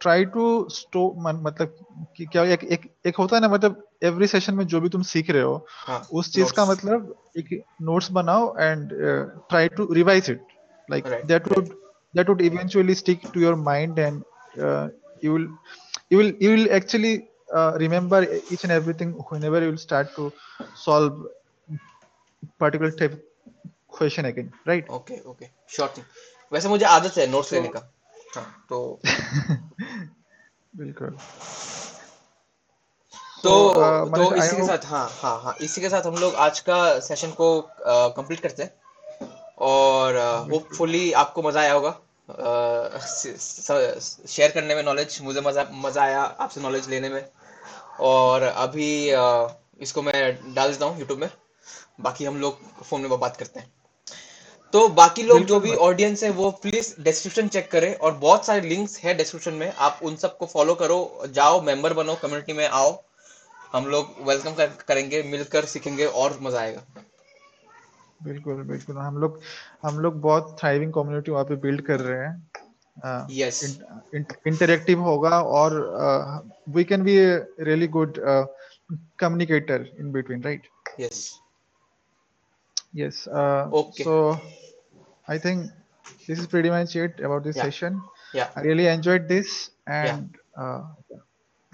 [0.00, 1.74] try to store मतलब
[2.16, 5.02] कि क्या एक, एक एक होता है ना मतलब एवरी सेशन में जो भी तुम
[5.02, 8.88] सीख रहे हो हाँ उस चीज़ का मतलब एक नोट्स बनाओ and
[9.48, 10.46] try to revise it
[10.90, 11.68] like that would
[12.14, 14.22] that would eventually stick to your mind and
[15.24, 15.44] you will
[16.10, 17.10] you will you will actually
[17.58, 20.32] uh, remember each and everything whenever you will start to
[20.74, 21.20] solve
[22.58, 23.16] particular type
[23.98, 24.90] question again right?
[24.90, 26.04] Okay okay sure thing
[26.52, 27.80] वैसे मुझे आदत है notes लेने का।
[28.34, 28.78] हाँ तो
[30.76, 31.16] बिल्कुल।
[33.42, 36.34] तो So, uh, तो इसी के साथ हाँ हाँ हाँ इसी के साथ हम लोग
[36.44, 37.48] आज का सेशन को
[37.88, 38.72] कंप्लीट करते हैं।
[39.58, 40.16] और
[40.50, 41.90] होपफुली आपको मज़ा आया होगा।
[44.26, 47.20] शेयर करने में नॉलेज मुझे मज़ा मज़ा आया आपसे नॉलेज लेने में।
[48.00, 48.90] और अभी
[49.80, 51.28] इसको मैं डाल देता हूँ यूट्यूब में।
[52.00, 53.70] बाकी हम लोग फ़ोन में बात करते हैं।
[54.72, 58.60] तो बाकी लोग जो भी ऑडियंस है वो प्लीज़ डिस्क्रिप्शन चेक करें और बहुत सारे
[58.68, 63.02] लिंक्स है डिस्क्रिप्शन में। आप उन सबको फॉलो करो जाओ मेंबर बनो कम्युनिटी में आओ।
[63.72, 66.82] हम लोग वेलकम कर, करेंगे मिलकर सीखेंगे और मज़ा आएगा।
[68.22, 69.40] बिल्कुल बिल्कुल। हम लोग
[69.82, 72.50] हम लोग बहुत थ्राइविंग कम्युनिटी वहाँ पे बिल्ड कर रहे हैं।
[73.02, 73.62] Uh, yes.
[73.62, 78.20] in, uh, in, interactive hoga or uh, we can be a really good
[79.16, 80.60] communicator in between right?
[80.98, 81.38] Yes.
[82.92, 84.04] Yes okay.
[84.04, 84.38] so
[85.26, 85.70] i think
[86.26, 87.62] this is pretty much it about this yeah.
[87.62, 88.02] session.
[88.32, 88.48] Yeah.
[88.56, 90.82] I really enjoyed this and yeah.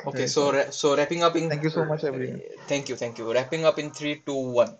[0.06, 2.40] okay so so wrapping up in thank you so much everyone.
[2.66, 3.32] Thank you thank you.
[3.32, 4.76] Wrapping up in three two one.